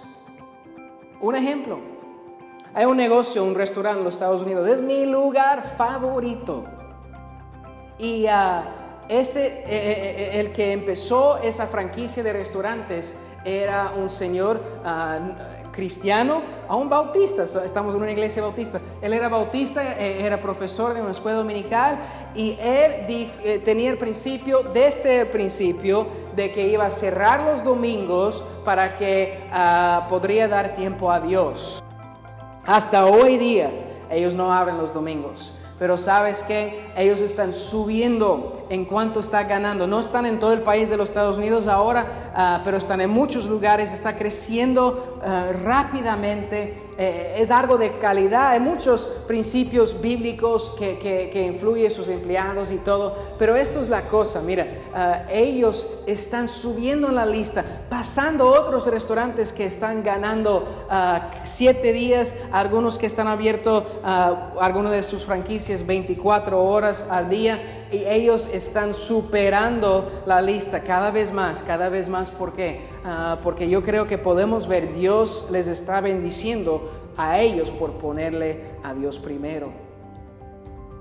Un 1.20 1.36
ejemplo, 1.36 1.80
hay 2.74 2.86
un 2.86 2.98
negocio, 2.98 3.44
un 3.44 3.56
restaurante 3.56 4.00
en 4.00 4.06
los 4.06 4.14
Estados 4.14 4.42
Unidos, 4.42 4.68
es 4.68 4.82
mi 4.82 5.06
lugar 5.06 5.62
favorito. 5.76 6.64
Y 7.98 8.26
uh, 8.26 8.64
ese, 9.10 9.46
eh, 9.46 9.64
eh, 9.68 10.16
eh, 10.18 10.40
el 10.40 10.52
que 10.52 10.72
empezó 10.72 11.38
esa 11.40 11.68
franquicia 11.68 12.24
de 12.24 12.34
restaurantes 12.34 13.16
era 13.44 13.92
un 13.98 14.10
señor 14.10 14.62
uh, 14.86 15.61
cristiano 15.72 16.42
a 16.68 16.76
un 16.76 16.90
bautista. 16.90 17.44
Estamos 17.44 17.96
en 17.96 18.02
una 18.02 18.12
iglesia 18.12 18.42
bautista. 18.42 18.80
Él 19.02 19.14
era 19.14 19.30
bautista, 19.30 19.98
eh, 20.00 20.26
era 20.26 20.40
profesor 20.40 20.94
de 20.94 21.02
una 21.02 21.12
escuela 21.12 21.38
dominical 21.40 22.00
y 22.36 22.58
él 22.60 23.06
eh, 23.44 23.62
tenía 23.64 23.90
el 23.90 23.98
principio, 23.98 24.64
desde 24.64 25.22
el 25.22 25.28
principio, 25.28 26.08
de 26.36 26.52
que 26.52 26.68
iba 26.68 26.86
a 26.86 26.92
cerrar 26.92 27.44
los 27.44 27.64
domingos 27.64 28.44
para 28.64 28.96
que 28.96 29.40
ah, 29.52 30.06
podría 30.10 30.48
dar 30.48 30.76
tiempo 30.76 31.12
a 31.12 31.20
Dios. 31.20 31.84
Hasta 32.66 33.06
hoy 33.06 33.38
día 33.38 33.72
ellos 34.10 34.36
no 34.36 34.54
abren 34.54 34.78
los 34.78 34.94
domingos. 34.94 35.54
Pero 35.80 35.98
sabes 35.98 36.44
que 36.44 36.92
ellos 36.96 37.22
están 37.22 37.54
subiendo 37.54 38.61
en 38.72 38.86
cuanto 38.86 39.20
está 39.20 39.44
ganando. 39.44 39.86
No 39.86 40.00
están 40.00 40.26
en 40.26 40.40
todo 40.40 40.54
el 40.54 40.62
país 40.62 40.90
de 40.90 40.96
los 40.96 41.10
Estados 41.10 41.38
Unidos 41.38 41.68
ahora, 41.68 42.32
ah, 42.34 42.62
pero 42.64 42.78
están 42.78 43.02
en 43.02 43.10
muchos 43.10 43.46
lugares. 43.46 43.94
Está 43.94 44.14
creciendo 44.14 45.20
ah, 45.22 45.50
rápidamente 45.62 46.90
eh, 46.98 47.36
es 47.38 47.52
algo 47.52 47.78
de 47.78 47.98
calidad. 47.98 48.52
Hay 48.52 48.62
muchos 48.62 49.08
principios 49.28 50.00
bíblicos 50.00 50.72
que, 50.80 50.98
que, 51.00 51.42
influyen 51.42 51.92
sus 51.92 52.08
empleados 52.08 52.72
y 52.72 52.78
todo, 52.78 53.14
pero 53.38 53.58
esto 53.58 53.82
es 53.82 53.90
la 53.90 54.04
cosa. 54.04 54.40
Mira, 54.40 54.68
ah, 54.94 55.24
ellos 55.30 55.86
están 56.06 56.48
subiendo 56.48 57.10
en 57.10 57.16
la 57.16 57.26
lista, 57.26 57.66
pasando 57.90 58.48
otros 58.48 58.88
restaurantes 58.88 59.52
que 59.52 59.66
están 59.66 60.02
ganando 60.02 60.64
siete 61.44 61.92
días, 61.92 62.36
algunos 62.52 62.98
que 62.98 63.06
están 63.06 63.28
abiertos, 63.28 63.84
algunos 64.60 64.94
de 64.94 65.04
sus 65.04 65.26
franquicias 65.26 65.86
24 65.86 66.62
horas 66.62 67.06
al 67.10 67.30
día 67.30 67.81
y 67.92 68.06
ellos 68.06 68.48
están 68.52 68.94
superando 68.94 70.24
la 70.26 70.42
lista 70.42 70.82
cada 70.82 71.12
vez 71.12 71.32
más, 71.32 71.64
cada 71.64 71.90
vez 71.90 72.10
más. 72.10 72.32
¿Por 72.32 72.54
qué? 72.54 72.82
Ah, 73.04 73.40
porque 73.44 73.70
yo 73.70 73.84
creo 73.84 74.08
que 74.08 74.18
podemos 74.18 74.68
ver, 74.68 74.94
Dios 74.94 75.48
les 75.52 75.68
está 75.68 76.02
bendiciendo 76.02 76.90
a 77.18 77.40
ellos 77.40 77.72
por 77.72 77.94
ponerle 77.94 78.62
a 78.84 78.94
Dios 78.94 79.20
primero 79.20 79.92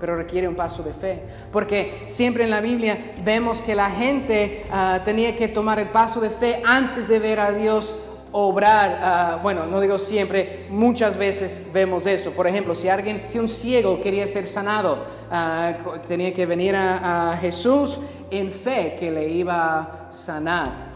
pero 0.01 0.17
requiere 0.17 0.47
un 0.47 0.55
paso 0.55 0.81
de 0.81 0.93
fe. 0.93 1.21
Porque 1.51 2.03
siempre 2.07 2.43
en 2.43 2.49
la 2.49 2.59
Biblia 2.59 2.97
vemos 3.23 3.61
que 3.61 3.75
la 3.75 3.91
gente 3.91 4.65
ah, 4.71 5.01
tenía 5.05 5.35
que 5.35 5.47
tomar 5.47 5.77
el 5.77 5.89
paso 5.89 6.19
de 6.19 6.31
fe 6.31 6.63
antes 6.65 7.07
de 7.07 7.19
ver 7.19 7.39
a 7.39 7.51
Dios 7.51 7.95
obrar, 8.31 8.99
ah, 9.01 9.39
bueno, 9.41 9.65
no 9.65 9.79
digo 9.81 9.97
siempre, 9.97 10.67
muchas 10.69 11.17
veces 11.17 11.63
vemos 11.73 12.05
eso. 12.05 12.31
Por 12.31 12.47
ejemplo, 12.47 12.75
si 12.75 12.87
alguien, 12.87 13.21
si 13.25 13.39
un 13.39 13.49
ciego 13.49 13.99
quería 14.01 14.25
ser 14.25 14.47
sanado, 14.47 15.03
ah, 15.29 15.73
tenía 16.07 16.33
que 16.33 16.45
venir 16.45 16.75
a, 16.75 17.37
Jesús 17.41 17.99
en 18.29 18.51
fe 18.51 18.95
que 18.99 19.11
le 19.11 19.27
iba 19.29 19.79
a 19.79 20.11
sanar. 20.11 20.91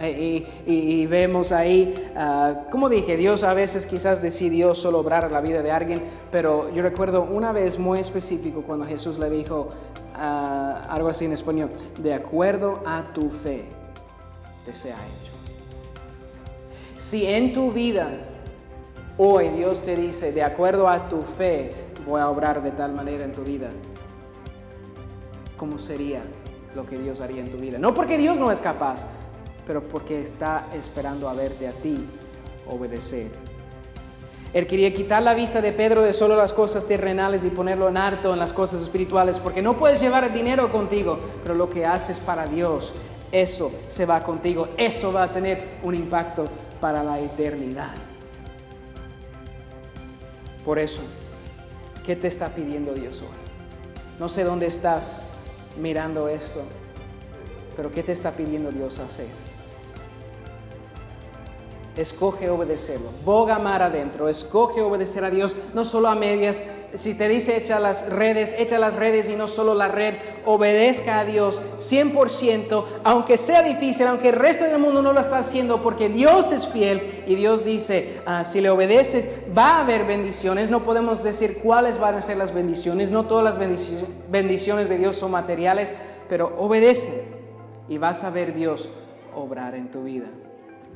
E, 0.00 0.44
y, 0.66 1.06
vemos 1.06 1.52
ahí, 1.52 1.94
uh, 2.16 2.70
como 2.70 2.88
dije, 2.88 3.16
Dios 3.16 3.44
a 3.44 3.52
veces 3.52 3.86
quizás 3.86 4.22
decidió 4.22 4.74
solo 4.74 5.00
obrar 5.00 5.30
la 5.30 5.40
vida 5.40 5.62
de 5.62 5.70
alguien, 5.70 6.02
pero 6.30 6.72
yo 6.74 6.82
recuerdo 6.82 7.22
una 7.22 7.52
vez 7.52 7.78
muy 7.78 8.00
específico 8.00 8.62
cuando 8.62 8.86
Jesús 8.86 9.18
le 9.18 9.28
dijo 9.28 9.68
algo 10.18 11.08
así 11.08 11.26
en 11.26 11.32
español, 11.32 11.70
de 11.98 12.14
acuerdo 12.14 12.80
a 12.86 13.12
tu 13.12 13.28
fe, 13.28 13.64
te 14.64 14.74
sea 14.74 14.96
hecho. 14.96 15.41
Si 17.02 17.26
en 17.26 17.52
tu 17.52 17.72
vida 17.72 18.10
hoy 19.18 19.48
Dios 19.48 19.82
te 19.82 19.96
dice, 19.96 20.30
de 20.30 20.44
acuerdo 20.44 20.88
a 20.88 21.08
tu 21.08 21.20
fe, 21.20 21.72
voy 22.06 22.20
a 22.20 22.30
obrar 22.30 22.62
de 22.62 22.70
tal 22.70 22.94
manera 22.94 23.24
en 23.24 23.32
tu 23.32 23.42
vida, 23.42 23.70
¿cómo 25.56 25.80
sería 25.80 26.22
lo 26.76 26.86
que 26.86 26.96
Dios 26.96 27.20
haría 27.20 27.40
en 27.40 27.50
tu 27.50 27.58
vida? 27.58 27.76
No 27.76 27.92
porque 27.92 28.16
Dios 28.16 28.38
no 28.38 28.52
es 28.52 28.60
capaz, 28.60 29.08
pero 29.66 29.82
porque 29.82 30.20
está 30.20 30.68
esperando 30.72 31.28
a 31.28 31.34
verte 31.34 31.66
a 31.66 31.72
ti 31.72 32.06
obedecer. 32.70 33.32
Él 34.52 34.68
quería 34.68 34.94
quitar 34.94 35.24
la 35.24 35.34
vista 35.34 35.60
de 35.60 35.72
Pedro 35.72 36.02
de 36.02 36.12
solo 36.12 36.36
las 36.36 36.52
cosas 36.52 36.86
terrenales 36.86 37.44
y 37.44 37.50
ponerlo 37.50 37.88
en 37.88 37.96
harto 37.96 38.32
en 38.32 38.38
las 38.38 38.52
cosas 38.52 38.80
espirituales, 38.80 39.40
porque 39.40 39.60
no 39.60 39.76
puedes 39.76 40.00
llevar 40.00 40.32
dinero 40.32 40.70
contigo, 40.70 41.18
pero 41.42 41.56
lo 41.56 41.68
que 41.68 41.84
haces 41.84 42.20
para 42.20 42.46
Dios, 42.46 42.94
eso 43.32 43.72
se 43.88 44.06
va 44.06 44.22
contigo, 44.22 44.68
eso 44.76 45.12
va 45.12 45.24
a 45.24 45.32
tener 45.32 45.78
un 45.82 45.96
impacto 45.96 46.46
para 46.82 47.04
la 47.04 47.20
eternidad. 47.20 47.94
Por 50.64 50.80
eso, 50.80 51.00
¿qué 52.04 52.16
te 52.16 52.26
está 52.26 52.48
pidiendo 52.48 52.92
Dios 52.92 53.20
hoy? 53.20 53.28
No 54.18 54.28
sé 54.28 54.42
dónde 54.42 54.66
estás 54.66 55.22
mirando 55.80 56.26
esto, 56.28 56.64
pero 57.76 57.92
¿qué 57.92 58.02
te 58.02 58.10
está 58.10 58.32
pidiendo 58.32 58.72
Dios 58.72 58.98
hacer? 58.98 59.28
Escoge 61.94 62.48
obedecerlo. 62.48 63.10
Boga 63.22 63.58
mar 63.58 63.82
adentro. 63.82 64.26
Escoge 64.26 64.80
obedecer 64.80 65.24
a 65.24 65.30
Dios, 65.30 65.54
no 65.74 65.84
solo 65.84 66.08
a 66.08 66.14
medias. 66.14 66.62
Si 66.94 67.14
te 67.14 67.28
dice 67.28 67.54
echa 67.56 67.78
las 67.80 68.08
redes, 68.08 68.54
echa 68.58 68.78
las 68.78 68.96
redes 68.96 69.28
y 69.28 69.36
no 69.36 69.46
solo 69.46 69.74
la 69.74 69.88
red. 69.88 70.14
Obedezca 70.46 71.20
a 71.20 71.24
Dios 71.26 71.60
100%, 71.76 72.84
aunque 73.04 73.36
sea 73.36 73.62
difícil, 73.62 74.06
aunque 74.06 74.30
el 74.30 74.36
resto 74.36 74.64
del 74.64 74.78
mundo 74.78 75.02
no 75.02 75.12
lo 75.12 75.20
está 75.20 75.38
haciendo, 75.38 75.82
porque 75.82 76.08
Dios 76.08 76.50
es 76.50 76.66
fiel 76.66 77.24
y 77.26 77.34
Dios 77.34 77.62
dice, 77.62 78.22
ah, 78.24 78.44
si 78.44 78.62
le 78.62 78.70
obedeces, 78.70 79.28
va 79.56 79.76
a 79.76 79.80
haber 79.82 80.06
bendiciones. 80.06 80.70
No 80.70 80.84
podemos 80.84 81.22
decir 81.22 81.58
cuáles 81.58 81.98
van 81.98 82.14
a 82.14 82.22
ser 82.22 82.38
las 82.38 82.54
bendiciones. 82.54 83.10
No 83.10 83.26
todas 83.26 83.44
las 83.44 83.58
bendiciones 83.58 84.88
de 84.88 84.96
Dios 84.96 85.16
son 85.16 85.30
materiales, 85.30 85.92
pero 86.26 86.54
obedece 86.58 87.24
y 87.86 87.98
vas 87.98 88.24
a 88.24 88.30
ver 88.30 88.54
Dios 88.54 88.88
obrar 89.34 89.74
en 89.74 89.90
tu 89.90 90.04
vida 90.04 90.28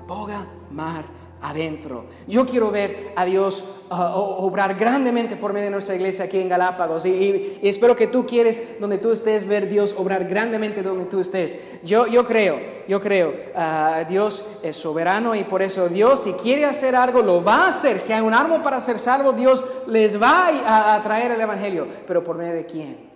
boga 0.06 0.46
mar 0.70 1.04
adentro. 1.40 2.06
Yo 2.26 2.46
quiero 2.46 2.70
ver 2.70 3.12
a 3.14 3.24
Dios 3.24 3.62
uh, 3.90 3.94
obrar 3.94 4.74
grandemente 4.74 5.36
por 5.36 5.52
medio 5.52 5.66
de 5.66 5.72
nuestra 5.72 5.94
iglesia 5.94 6.24
aquí 6.24 6.38
en 6.38 6.48
Galápagos 6.48 7.04
y, 7.04 7.58
espero 7.62 7.94
que 7.94 8.06
tú 8.06 8.26
quieres 8.26 8.80
donde 8.80 8.98
tú 8.98 9.12
estés 9.12 9.46
ver 9.46 9.68
Dios 9.68 9.94
obrar 9.96 10.24
grandemente 10.26 10.82
donde 10.82 11.04
tú 11.04 11.20
estés. 11.20 11.58
Yo, 11.84 12.06
yo 12.06 12.24
creo, 12.24 12.58
yo 12.88 13.00
creo, 13.00 13.34
uh, 13.54 14.08
Dios 14.08 14.44
es 14.62 14.76
soberano 14.76 15.34
y 15.34 15.44
por 15.44 15.62
eso 15.62 15.88
Dios 15.88 16.22
si 16.22 16.32
quiere 16.32 16.64
hacer 16.64 16.96
algo 16.96 17.22
lo 17.22 17.44
va 17.44 17.66
a 17.66 17.68
hacer. 17.68 18.00
Si 18.00 18.12
hay 18.12 18.22
un 18.22 18.34
arma 18.34 18.62
para 18.62 18.80
ser 18.80 18.98
salvo, 18.98 19.32
Dios 19.32 19.64
les 19.86 20.20
va 20.20 20.94
a 20.94 21.02
traer 21.02 21.32
el 21.32 21.40
Evangelio. 21.40 21.86
Pero 22.06 22.24
por 22.24 22.36
medio 22.36 22.54
de 22.54 22.66
quién? 22.66 23.10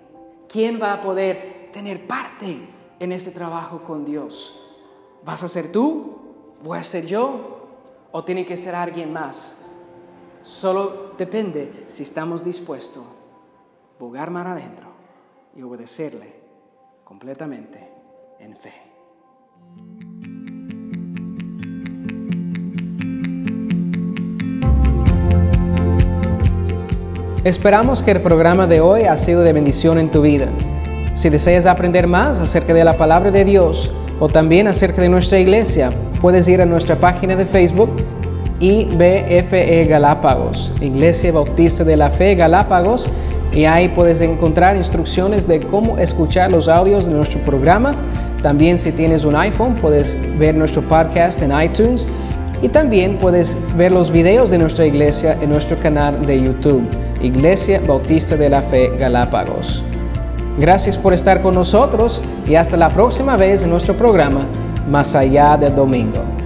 ¿Quién 0.48 0.80
va 0.82 0.94
a 0.94 1.00
poder 1.00 1.70
tener 1.72 2.06
parte 2.06 2.60
en 2.98 3.12
ese 3.12 3.30
trabajo 3.30 3.82
con 3.82 4.04
Dios? 4.04 4.56
¿Vas 5.24 5.42
a 5.42 5.48
ser 5.48 5.70
tú? 5.70 6.19
¿Voy 6.62 6.78
a 6.78 6.84
ser 6.84 7.06
yo? 7.06 7.60
o 8.12 8.24
tiene 8.24 8.44
que 8.44 8.56
ser 8.56 8.74
alguien 8.74 9.12
más. 9.12 9.56
Solo 10.42 11.12
depende 11.16 11.84
si 11.86 12.02
estamos 12.02 12.44
dispuestos 12.44 13.02
a 13.04 13.98
bugar 13.98 14.30
mar 14.30 14.46
adentro 14.46 14.86
y 15.54 15.62
obedecerle 15.62 16.34
completamente 17.04 17.90
en 18.38 18.56
fe. 18.56 18.72
Esperamos 27.44 28.02
que 28.02 28.10
el 28.10 28.22
programa 28.22 28.66
de 28.66 28.80
hoy 28.80 29.04
ha 29.04 29.16
sido 29.16 29.42
de 29.42 29.52
bendición 29.52 29.98
en 29.98 30.10
tu 30.10 30.22
vida. 30.22 30.48
Si 31.14 31.30
deseas 31.30 31.66
aprender 31.66 32.06
más 32.06 32.40
acerca 32.40 32.74
de 32.74 32.84
la 32.84 32.96
palabra 32.96 33.30
de 33.30 33.44
Dios 33.44 33.92
o 34.18 34.28
también 34.28 34.68
acerca 34.68 35.00
de 35.02 35.08
nuestra 35.08 35.38
iglesia, 35.38 35.90
puedes 36.20 36.46
ir 36.48 36.60
a 36.60 36.66
nuestra 36.66 36.96
página 36.96 37.36
de 37.36 37.46
Facebook 37.46 37.90
IBFE 38.60 39.86
Galápagos, 39.86 40.70
Iglesia 40.80 41.32
Bautista 41.32 41.82
de 41.82 41.96
la 41.96 42.10
Fe 42.10 42.34
Galápagos, 42.34 43.08
y 43.52 43.64
ahí 43.64 43.88
puedes 43.88 44.20
encontrar 44.20 44.76
instrucciones 44.76 45.48
de 45.48 45.60
cómo 45.60 45.98
escuchar 45.98 46.52
los 46.52 46.68
audios 46.68 47.06
de 47.06 47.12
nuestro 47.12 47.40
programa. 47.40 47.94
También 48.42 48.78
si 48.78 48.92
tienes 48.92 49.24
un 49.24 49.34
iPhone 49.34 49.74
puedes 49.74 50.18
ver 50.38 50.54
nuestro 50.54 50.82
podcast 50.82 51.42
en 51.42 51.58
iTunes 51.58 52.06
y 52.62 52.68
también 52.68 53.16
puedes 53.18 53.56
ver 53.76 53.90
los 53.92 54.12
videos 54.12 54.50
de 54.50 54.58
nuestra 54.58 54.86
iglesia 54.86 55.36
en 55.40 55.50
nuestro 55.50 55.76
canal 55.78 56.24
de 56.24 56.42
YouTube, 56.42 56.82
Iglesia 57.22 57.80
Bautista 57.86 58.36
de 58.36 58.50
la 58.50 58.62
Fe 58.62 58.90
Galápagos. 58.98 59.82
Gracias 60.58 60.98
por 60.98 61.14
estar 61.14 61.40
con 61.40 61.54
nosotros 61.54 62.20
y 62.46 62.54
hasta 62.54 62.76
la 62.76 62.88
próxima 62.88 63.36
vez 63.36 63.64
en 63.64 63.70
nuestro 63.70 63.96
programa 63.96 64.46
Más 64.90 65.14
allá 65.14 65.56
del 65.56 65.72
domingo. 65.76 66.39